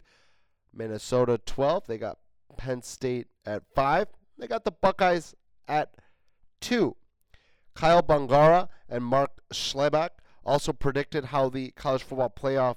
Minnesota 0.74 1.40
12th. 1.46 1.86
They 1.86 1.96
got 1.96 2.18
Penn 2.56 2.82
State 2.82 3.28
at 3.46 3.62
5. 3.74 4.08
They 4.38 4.46
got 4.46 4.64
the 4.64 4.72
Buckeyes 4.72 5.34
at 5.66 5.94
2. 6.60 6.96
Kyle 7.74 8.02
Bonagura 8.02 8.68
and 8.88 9.04
Mark 9.04 9.30
Schlabach 9.52 10.10
also 10.44 10.72
predicted 10.72 11.26
how 11.26 11.48
the 11.48 11.70
college 11.70 12.02
football 12.02 12.30
playoff 12.30 12.76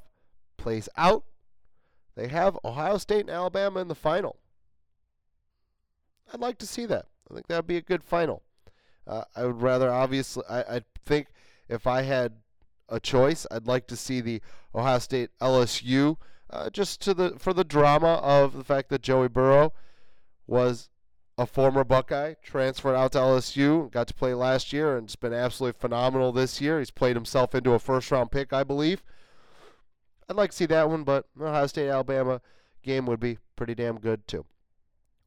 plays 0.57 0.87
out. 0.95 1.25
They 2.15 2.29
have 2.29 2.57
Ohio 2.63 2.97
State 2.97 3.21
and 3.21 3.29
Alabama 3.29 3.79
in 3.81 3.89
the 3.89 3.95
final. 3.95 4.37
I'd 6.33 6.39
like 6.39 6.57
to 6.59 6.67
see 6.67 6.85
that. 6.85 7.05
I 7.29 7.33
think 7.33 7.47
that 7.47 7.57
would 7.57 7.67
be 7.67 7.77
a 7.77 7.81
good 7.81 8.03
final. 8.03 8.43
Uh, 9.05 9.23
I 9.35 9.45
would 9.45 9.61
rather, 9.61 9.91
obviously, 9.91 10.43
I, 10.49 10.59
I 10.61 10.81
think 11.07 11.27
if 11.69 11.87
I 11.87 12.03
had 12.03 12.33
a 12.89 12.99
choice, 12.99 13.45
I'd 13.51 13.67
like 13.67 13.87
to 13.87 13.95
see 13.95 14.21
the 14.21 14.41
Ohio 14.75 14.99
State 14.99 15.29
LSU 15.41 16.17
uh, 16.49 16.69
just 16.69 17.01
to 17.01 17.13
the 17.13 17.35
for 17.37 17.53
the 17.53 17.63
drama 17.63 18.15
of 18.23 18.53
the 18.53 18.63
fact 18.63 18.89
that 18.89 19.01
Joey 19.01 19.27
Burrow 19.27 19.73
was 20.45 20.89
a 21.37 21.45
former 21.45 21.83
Buckeye, 21.83 22.33
transferred 22.41 22.95
out 22.95 23.11
to 23.11 23.19
LSU, 23.19 23.91
got 23.91 24.07
to 24.07 24.13
play 24.13 24.33
last 24.33 24.73
year, 24.73 24.97
and 24.97 25.05
it's 25.05 25.15
been 25.15 25.33
absolutely 25.33 25.79
phenomenal 25.79 26.31
this 26.31 26.59
year. 26.59 26.79
He's 26.79 26.89
played 26.89 27.15
himself 27.15 27.53
into 27.53 27.73
a 27.73 27.79
first 27.79 28.09
round 28.11 28.31
pick, 28.31 28.53
I 28.53 28.63
believe. 28.63 29.03
I'd 30.29 30.35
like 30.35 30.51
to 30.51 30.55
see 30.55 30.65
that 30.65 30.89
one, 30.89 31.03
but 31.03 31.25
Ohio 31.39 31.67
State 31.67 31.89
Alabama 31.89 32.41
game 32.81 33.05
would 33.05 33.19
be 33.19 33.37
pretty 33.55 33.75
damn 33.75 33.99
good 33.99 34.27
too. 34.27 34.45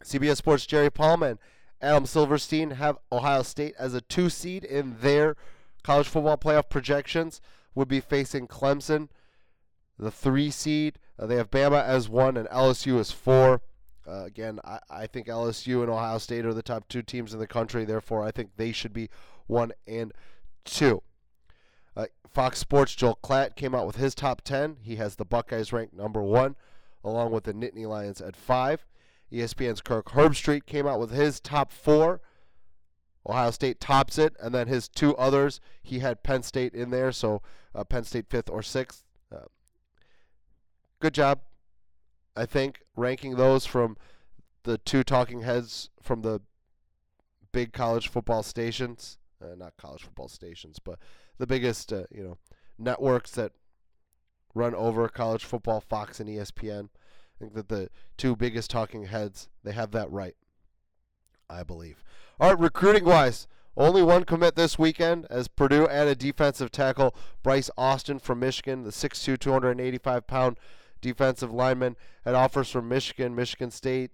CBS 0.02 0.38
Sports 0.38 0.66
Jerry 0.66 0.90
Palm 0.90 1.22
and 1.22 1.38
Adam 1.80 2.06
Silverstein 2.06 2.72
have 2.72 2.98
Ohio 3.12 3.42
State 3.42 3.74
as 3.78 3.94
a 3.94 4.00
two 4.00 4.30
seed 4.30 4.64
in 4.64 4.96
their 5.00 5.36
college 5.82 6.08
football 6.08 6.36
playoff 6.36 6.68
projections. 6.68 7.40
Would 7.74 7.88
be 7.88 8.00
facing 8.00 8.48
Clemson, 8.48 9.08
the 9.96 10.10
three 10.10 10.50
seed. 10.50 10.98
Uh, 11.18 11.26
they 11.26 11.36
have 11.36 11.50
Bama 11.50 11.84
as 11.84 12.08
one 12.08 12.36
and 12.36 12.48
LSU 12.48 12.98
as 12.98 13.12
four. 13.12 13.62
Uh, 14.08 14.24
again, 14.24 14.58
I, 14.64 14.80
I 14.90 15.06
think 15.06 15.28
LSU 15.28 15.82
and 15.82 15.90
Ohio 15.90 16.18
State 16.18 16.44
are 16.44 16.54
the 16.54 16.62
top 16.62 16.88
two 16.88 17.02
teams 17.02 17.32
in 17.32 17.38
the 17.38 17.46
country. 17.46 17.84
Therefore, 17.84 18.24
I 18.24 18.32
think 18.32 18.50
they 18.56 18.72
should 18.72 18.92
be 18.92 19.08
one 19.46 19.72
and 19.86 20.12
two. 20.64 21.02
Uh, 21.96 22.06
Fox 22.28 22.58
Sports 22.58 22.94
Joel 22.94 23.18
Klatt 23.22 23.54
came 23.56 23.74
out 23.74 23.86
with 23.86 23.96
his 23.96 24.14
top 24.14 24.42
10. 24.42 24.78
He 24.82 24.96
has 24.96 25.16
the 25.16 25.24
Buckeyes 25.24 25.72
ranked 25.72 25.94
number 25.94 26.22
one, 26.22 26.56
along 27.04 27.30
with 27.30 27.44
the 27.44 27.54
Nittany 27.54 27.86
Lions 27.86 28.20
at 28.20 28.36
five. 28.36 28.84
ESPN's 29.32 29.80
Kirk 29.80 30.06
Herbstreit 30.06 30.66
came 30.66 30.86
out 30.86 30.98
with 30.98 31.12
his 31.12 31.38
top 31.38 31.70
four. 31.70 32.20
Ohio 33.28 33.50
State 33.50 33.80
tops 33.80 34.18
it, 34.18 34.34
and 34.40 34.54
then 34.54 34.66
his 34.66 34.88
two 34.88 35.16
others, 35.16 35.60
he 35.82 35.98
had 35.98 36.22
Penn 36.22 36.42
State 36.42 36.74
in 36.74 36.90
there, 36.90 37.12
so 37.12 37.42
uh, 37.74 37.84
Penn 37.84 38.04
State 38.04 38.26
fifth 38.28 38.48
or 38.48 38.62
sixth. 38.62 39.04
Uh, 39.34 39.46
good 41.00 41.14
job, 41.14 41.40
I 42.36 42.46
think, 42.46 42.82
ranking 42.96 43.36
those 43.36 43.66
from 43.66 43.96
the 44.62 44.78
two 44.78 45.02
talking 45.02 45.42
heads 45.42 45.90
from 46.00 46.22
the 46.22 46.40
big 47.52 47.72
college 47.72 48.08
football 48.08 48.42
stations. 48.42 49.18
Uh, 49.42 49.54
not 49.56 49.76
college 49.76 50.02
football 50.02 50.28
stations, 50.28 50.78
but 50.78 50.98
the 51.38 51.46
biggest, 51.46 51.92
uh, 51.92 52.04
you 52.10 52.22
know, 52.22 52.38
networks 52.78 53.30
that 53.32 53.52
run 54.54 54.74
over 54.74 55.08
college 55.08 55.44
football, 55.44 55.80
Fox 55.80 56.20
and 56.20 56.28
ESPN. 56.28 56.88
I 56.88 57.38
think 57.38 57.54
that 57.54 57.68
the 57.68 57.88
two 58.16 58.36
biggest 58.36 58.70
talking 58.70 59.04
heads, 59.04 59.48
they 59.64 59.72
have 59.72 59.92
that 59.92 60.10
right. 60.10 60.36
I 61.50 61.64
believe. 61.64 62.02
All 62.38 62.50
right, 62.50 62.58
recruiting 62.58 63.04
wise, 63.04 63.46
only 63.76 64.02
one 64.02 64.24
commit 64.24 64.56
this 64.56 64.78
weekend 64.78 65.26
as 65.30 65.48
Purdue 65.48 65.88
added 65.88 66.18
defensive 66.18 66.70
tackle 66.70 67.14
Bryce 67.42 67.70
Austin 67.76 68.18
from 68.18 68.40
Michigan, 68.40 68.82
the 68.82 68.90
6'2", 68.90 69.38
285 69.38 70.26
pound 70.26 70.58
defensive 71.00 71.52
lineman. 71.52 71.96
Had 72.24 72.34
offers 72.34 72.70
from 72.70 72.88
Michigan, 72.88 73.34
Michigan 73.34 73.70
State, 73.70 74.10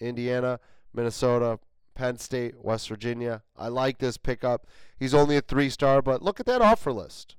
Indiana, 0.00 0.60
Minnesota, 0.92 1.58
Penn 1.94 2.16
State, 2.18 2.54
West 2.62 2.88
Virginia. 2.88 3.42
I 3.56 3.68
like 3.68 3.98
this 3.98 4.16
pickup. 4.16 4.66
He's 4.98 5.14
only 5.14 5.36
a 5.36 5.40
three 5.40 5.70
star, 5.70 6.00
but 6.00 6.22
look 6.22 6.38
at 6.38 6.46
that 6.46 6.62
offer 6.62 6.92
list. 6.92 7.36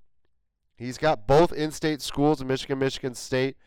He's 0.76 0.97
got 0.97 1.28
both 1.28 1.52
in 1.52 1.72
state 1.72 2.02
schools 2.02 2.43
Michigan, 2.43 2.80
Michigan 2.80 3.14
State, 3.14 3.58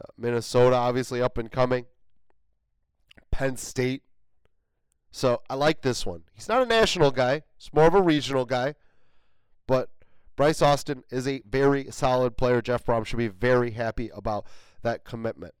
uh, 0.00 0.06
Minnesota, 0.18 0.76
obviously 0.76 1.22
up 1.22 1.38
and 1.38 1.50
coming, 1.50 1.86
Penn 3.30 3.56
State. 3.56 4.02
So 5.10 5.42
I 5.50 5.54
like 5.54 5.82
this 5.82 6.06
one. 6.06 6.22
He's 6.32 6.48
not 6.48 6.62
a 6.62 6.66
national 6.66 7.10
guy, 7.10 7.42
he's 7.56 7.72
more 7.72 7.86
of 7.86 7.94
a 7.94 8.02
regional 8.02 8.44
guy, 8.44 8.74
but 9.66 9.90
Bryce 10.36 10.62
Austin 10.62 11.04
is 11.10 11.28
a 11.28 11.42
very 11.48 11.90
solid 11.90 12.36
player. 12.36 12.62
Jeff 12.62 12.84
Brohm 12.84 13.04
should 13.04 13.18
be 13.18 13.28
very 13.28 13.72
happy 13.72 14.10
about 14.14 14.46
that 14.82 15.04
commitment. 15.04 15.54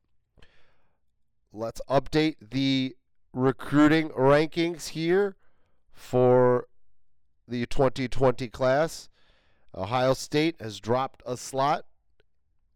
Let's 1.52 1.82
update 1.88 2.36
the 2.50 2.96
recruiting 3.32 4.08
rankings 4.10 4.88
here 4.88 5.36
for 5.92 6.66
the 7.46 7.66
2020 7.66 8.48
class. 8.48 9.08
Ohio 9.74 10.14
State 10.14 10.56
has 10.60 10.80
dropped 10.80 11.22
a 11.26 11.36
slot 11.36 11.84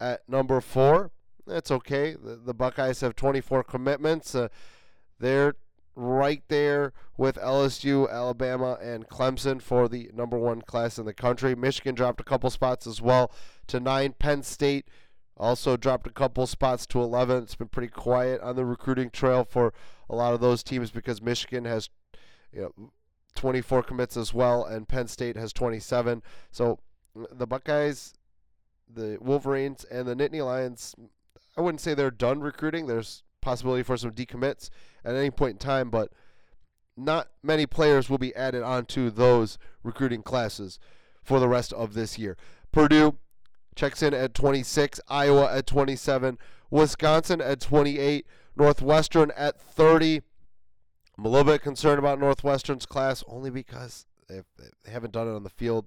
at 0.00 0.28
number 0.28 0.60
four. 0.60 1.10
That's 1.46 1.70
okay. 1.70 2.14
The, 2.14 2.36
the 2.36 2.54
Buckeyes 2.54 3.00
have 3.00 3.16
24 3.16 3.64
commitments. 3.64 4.34
Uh, 4.34 4.48
they're 5.18 5.54
right 5.96 6.42
there 6.48 6.92
with 7.16 7.36
LSU, 7.36 8.10
Alabama, 8.10 8.78
and 8.82 9.08
Clemson 9.08 9.60
for 9.60 9.88
the 9.88 10.10
number 10.14 10.38
one 10.38 10.62
class 10.62 10.98
in 10.98 11.06
the 11.06 11.14
country. 11.14 11.54
Michigan 11.54 11.94
dropped 11.94 12.20
a 12.20 12.24
couple 12.24 12.50
spots 12.50 12.86
as 12.86 13.00
well 13.00 13.32
to 13.68 13.80
nine. 13.80 14.14
Penn 14.18 14.42
State 14.42 14.86
also 15.36 15.76
dropped 15.76 16.06
a 16.06 16.10
couple 16.10 16.46
spots 16.46 16.86
to 16.86 17.00
11. 17.00 17.44
It's 17.44 17.54
been 17.54 17.68
pretty 17.68 17.88
quiet 17.88 18.40
on 18.40 18.56
the 18.56 18.64
recruiting 18.64 19.10
trail 19.10 19.44
for 19.44 19.72
a 20.08 20.14
lot 20.14 20.34
of 20.34 20.40
those 20.40 20.62
teams 20.62 20.90
because 20.90 21.22
Michigan 21.22 21.64
has 21.64 21.88
you 22.52 22.62
know, 22.62 22.90
24 23.34 23.82
commits 23.82 24.16
as 24.16 24.32
well, 24.32 24.64
and 24.64 24.88
Penn 24.88 25.08
State 25.08 25.36
has 25.36 25.52
27. 25.52 26.22
So 26.50 26.78
mm, 27.16 27.26
the 27.32 27.46
Buckeyes, 27.46 28.14
the 28.88 29.18
Wolverines, 29.20 29.84
and 29.84 30.06
the 30.06 30.14
Nittany 30.14 30.44
Lions, 30.44 30.94
I 31.56 31.60
wouldn't 31.60 31.80
say 31.80 31.94
they're 31.94 32.10
done 32.10 32.40
recruiting. 32.40 32.86
There's 32.86 33.23
possibility 33.44 33.82
for 33.82 33.96
some 33.96 34.10
decommits 34.10 34.70
at 35.04 35.14
any 35.14 35.30
point 35.30 35.52
in 35.52 35.58
time, 35.58 35.90
but 35.90 36.10
not 36.96 37.28
many 37.42 37.66
players 37.66 38.08
will 38.08 38.18
be 38.18 38.34
added 38.34 38.62
onto 38.62 39.10
those 39.10 39.58
recruiting 39.82 40.22
classes 40.22 40.78
for 41.22 41.38
the 41.38 41.48
rest 41.48 41.72
of 41.72 41.94
this 41.94 42.18
year. 42.18 42.36
Purdue 42.72 43.18
checks 43.76 44.02
in 44.02 44.14
at 44.14 44.34
26, 44.34 45.00
Iowa 45.08 45.52
at 45.52 45.66
27, 45.66 46.38
Wisconsin 46.70 47.40
at 47.40 47.60
28, 47.60 48.26
Northwestern 48.56 49.32
at 49.36 49.60
30. 49.60 50.22
I'm 51.18 51.24
a 51.24 51.28
little 51.28 51.44
bit 51.44 51.62
concerned 51.62 51.98
about 51.98 52.18
Northwestern's 52.18 52.86
class 52.86 53.22
only 53.28 53.50
because 53.50 54.06
they 54.28 54.40
haven't 54.90 55.12
done 55.12 55.28
it 55.28 55.34
on 55.34 55.42
the 55.42 55.50
field. 55.50 55.86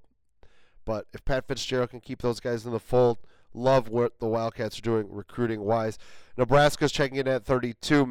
But 0.85 1.07
if 1.13 1.25
Pat 1.25 1.47
Fitzgerald 1.47 1.89
can 1.89 1.99
keep 1.99 2.21
those 2.21 2.39
guys 2.39 2.65
in 2.65 2.71
the 2.71 2.79
fold, 2.79 3.17
love 3.57 3.89
what 3.89 4.19
the 4.19 4.27
Wildcats 4.27 4.79
are 4.79 4.83
doing 4.83 5.07
recruiting 5.09 5.61
wise. 5.61 5.97
Nebraska's 6.37 6.91
checking 6.91 7.17
in 7.17 7.27
at 7.27 7.45
32. 7.45 8.05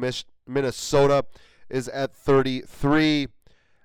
Minnesota 0.45 1.25
is 1.69 1.87
at 1.89 2.13
33. 2.13 3.27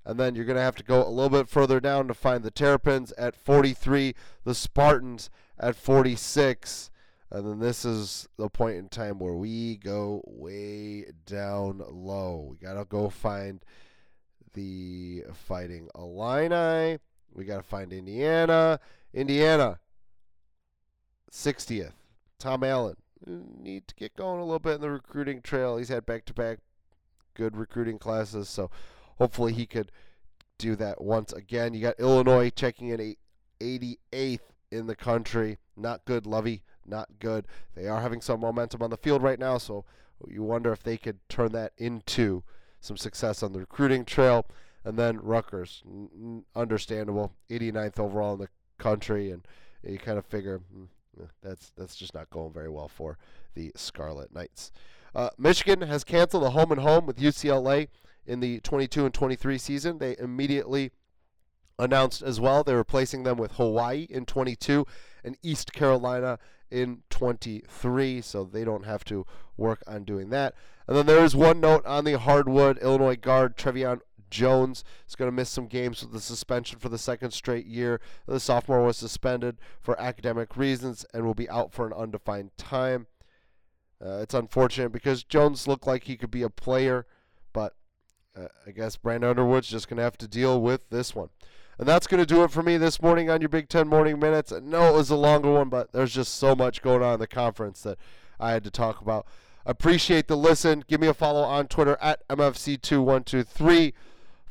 And 0.05 0.19
then 0.19 0.35
you're 0.35 0.45
going 0.45 0.57
to 0.57 0.63
have 0.63 0.75
to 0.77 0.83
go 0.83 1.07
a 1.07 1.09
little 1.09 1.31
bit 1.31 1.49
further 1.49 1.79
down 1.79 2.09
to 2.09 2.15
find 2.15 2.43
the 2.43 2.51
Terrapins 2.51 3.13
at 3.13 3.37
43, 3.37 4.15
the 4.45 4.55
Spartans 4.55 5.31
at 5.59 5.77
46. 5.77 6.91
And 7.31 7.47
then 7.47 7.61
this 7.61 7.85
is 7.85 8.29
the 8.37 8.51
point 8.51 8.77
in 8.77 8.89
time 8.89 9.19
where 9.21 9.35
we 9.35 9.77
go 9.77 10.23
way 10.27 11.07
down 11.25 11.83
low. 11.89 12.49
We 12.51 12.57
got 12.57 12.75
to 12.75 12.85
go 12.85 13.09
find 13.11 13.65
the 14.55 15.23
Fighting 15.33 15.89
Illini. 15.95 16.99
We 17.33 17.45
got 17.45 17.59
to 17.59 17.63
find 17.63 17.93
Indiana. 17.93 18.81
Indiana, 19.15 19.79
60th. 21.33 21.93
Tom 22.39 22.62
Allen. 22.62 22.97
Need 23.24 23.87
to 23.89 23.95
get 23.95 24.16
going 24.16 24.41
a 24.41 24.45
little 24.45 24.59
bit 24.59 24.76
in 24.76 24.80
the 24.80 24.91
recruiting 24.91 25.43
trail. 25.43 25.76
He's 25.76 25.89
had 25.89 26.05
back 26.05 26.24
to 26.26 26.35
back 26.35 26.59
good 27.35 27.57
recruiting 27.57 27.99
classes, 27.99 28.49
so 28.49 28.68
hopefully 29.18 29.53
he 29.53 29.64
could 29.64 29.93
do 30.59 30.74
that 30.76 31.01
once 31.01 31.33
again. 31.33 31.72
You 31.72 31.80
got 31.80 32.01
Illinois 32.01 32.51
checking 32.51 32.89
in 32.89 33.16
88th 33.61 34.41
in 34.72 34.87
the 34.87 34.97
country. 34.97 35.59
Not 35.76 36.05
good, 36.05 36.26
Lovie. 36.26 36.62
Not 36.85 37.20
good. 37.20 37.47
They 37.76 37.87
are 37.87 38.01
having 38.01 38.20
some 38.20 38.41
momentum 38.41 38.83
on 38.83 38.91
the 38.91 38.97
field 38.97 39.22
right 39.22 39.39
now, 39.39 39.59
so 39.59 39.85
you 40.28 40.43
wonder 40.43 40.72
if 40.72 40.83
they 40.83 40.97
could 40.97 41.18
turn 41.28 41.53
that 41.53 41.72
into 41.78 42.43
some 42.80 42.97
success 42.97 43.43
on 43.43 43.53
the 43.53 43.61
recruiting 43.61 44.05
trail. 44.05 44.47
And 44.85 44.99
then 44.99 45.20
Rutgers, 45.20 45.85
understandable, 46.57 47.35
89th 47.49 48.01
overall 48.01 48.35
in 48.35 48.41
the 48.41 48.49
country, 48.78 49.30
and 49.30 49.47
you 49.85 49.99
kind 49.99 50.18
of 50.18 50.26
figure 50.26 50.59
hmm, 50.59 50.85
that's 51.43 51.73
that's 51.77 51.97
just 51.97 52.15
not 52.15 52.31
going 52.31 52.53
very 52.53 52.69
well 52.69 52.89
for 52.89 53.19
the 53.55 53.73
Scarlet 53.77 54.33
Knights. 54.35 54.73
Uh, 55.15 55.31
Michigan 55.39 55.83
has 55.83 56.05
canceled 56.05 56.45
a 56.45 56.51
home 56.51 56.73
and 56.73 56.81
home 56.81 57.07
with 57.07 57.19
UCLA 57.19 57.89
in 58.27 58.41
the 58.41 58.61
22 58.61 59.05
and 59.05 59.15
23 59.15 59.59
season. 59.59 59.99
They 59.99 60.17
immediately 60.19 60.91
announced 61.79 62.23
as 62.23 62.41
well 62.41 62.63
they're 62.63 62.77
replacing 62.77 63.25
them 63.25 63.37
with 63.37 63.53
Hawaii 63.53 64.07
in 64.09 64.25
22 64.25 64.87
and 65.25 65.37
East 65.43 65.73
Carolina 65.73 66.39
in 66.71 67.03
23, 67.11 68.23
so 68.23 68.45
they 68.45 68.65
don't 68.65 68.87
have 68.87 69.05
to 69.05 69.27
work 69.57 69.83
on 69.87 70.05
doing 70.05 70.31
that. 70.31 70.55
And 70.87 70.97
then 70.97 71.07
there 71.07 71.23
is 71.23 71.37
one 71.37 71.61
note 71.61 71.85
on 71.85 72.05
the 72.05 72.19
hardwood 72.19 72.79
Illinois 72.79 73.17
guard 73.17 73.57
Trevion 73.57 74.01
Jones 74.33 74.83
is 75.07 75.14
going 75.14 75.30
to 75.30 75.35
miss 75.35 75.51
some 75.51 75.66
games 75.66 76.03
with 76.03 76.12
the 76.12 76.20
suspension 76.20 76.80
for 76.80 76.89
the 76.89 76.99
second 76.99 77.30
straight 77.30 77.66
year. 77.66 78.01
The 78.26 78.41
sophomore 78.41 78.83
was 78.83 78.97
suspended 78.97 79.59
for 79.80 80.01
academic 80.01 80.57
reasons 80.57 81.07
and 81.14 81.24
will 81.24 81.35
be 81.35 81.49
out 81.49 81.72
for 81.72 81.87
an 81.87 81.93
undefined 81.93 82.51
time. 82.57 83.07
Uh, 84.05 84.18
it's 84.20 84.35
unfortunate 84.35 84.91
because 84.91 85.22
Jones 85.22 85.68
looked 85.68 85.87
like 85.87 86.05
he 86.05 86.16
could 86.16 86.30
be 86.30 86.43
a 86.43 86.51
player, 86.51 87.07
but 87.53 87.74
uh, 88.37 88.49
I 88.66 88.72
guess 88.72 88.97
Brandon 88.97 89.30
Underwood's 89.30 89.68
just 89.68 89.89
going 89.89 89.99
to 89.99 90.03
have 90.03 90.18
to 90.18 90.26
deal 90.26 90.61
with 90.61 90.89
this 90.91 91.14
one. 91.14 91.28
And 91.78 91.87
that's 91.87 92.07
going 92.07 92.20
to 92.20 92.26
do 92.26 92.43
it 92.43 92.51
for 92.51 92.62
me 92.62 92.76
this 92.76 93.01
morning 93.01 93.30
on 93.30 93.41
your 93.41 93.49
Big 93.49 93.68
Ten 93.68 93.87
Morning 93.87 94.18
Minutes. 94.18 94.51
I 94.51 94.59
know 94.59 94.89
it 94.89 94.97
was 94.97 95.11
a 95.11 95.16
longer 95.16 95.53
one, 95.53 95.68
but 95.68 95.93
there's 95.93 96.14
just 96.14 96.35
so 96.35 96.55
much 96.55 96.83
going 96.83 97.03
on 97.03 97.14
in 97.14 97.20
the 97.20 97.26
conference 97.26 97.83
that 97.83 97.99
I 98.41 98.53
had 98.53 98.64
to 98.64 98.70
talk 98.70 99.01
about. 99.01 99.26
Appreciate 99.64 100.26
the 100.26 100.37
listen. 100.37 100.85
Give 100.89 101.01
me 101.01 101.07
a 101.07 101.14
follow 101.14 101.43
on 101.43 101.68
Twitter 101.68 101.97
at 102.01 102.26
MFC2123. 102.28 103.93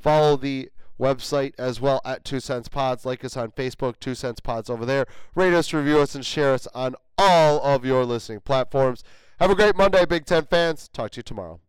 Follow 0.01 0.35
the 0.35 0.69
website 0.99 1.53
as 1.57 1.81
well 1.81 2.01
at 2.05 2.23
Two 2.23 2.39
Cents 2.39 2.67
Pods. 2.67 3.05
Like 3.05 3.25
us 3.25 3.35
on 3.37 3.51
Facebook, 3.51 3.99
Two 3.99 4.15
Cents 4.15 4.39
Pods 4.39 4.69
over 4.69 4.85
there. 4.85 5.05
Rate 5.35 5.53
us, 5.53 5.73
review 5.73 5.99
us, 5.99 6.15
and 6.15 6.25
share 6.25 6.53
us 6.53 6.67
on 6.73 6.95
all 7.17 7.61
of 7.61 7.85
your 7.85 8.05
listening 8.05 8.41
platforms. 8.41 9.03
Have 9.39 9.51
a 9.51 9.55
great 9.55 9.75
Monday, 9.75 10.05
Big 10.05 10.25
Ten 10.25 10.45
fans. 10.45 10.89
Talk 10.93 11.11
to 11.11 11.19
you 11.19 11.23
tomorrow. 11.23 11.59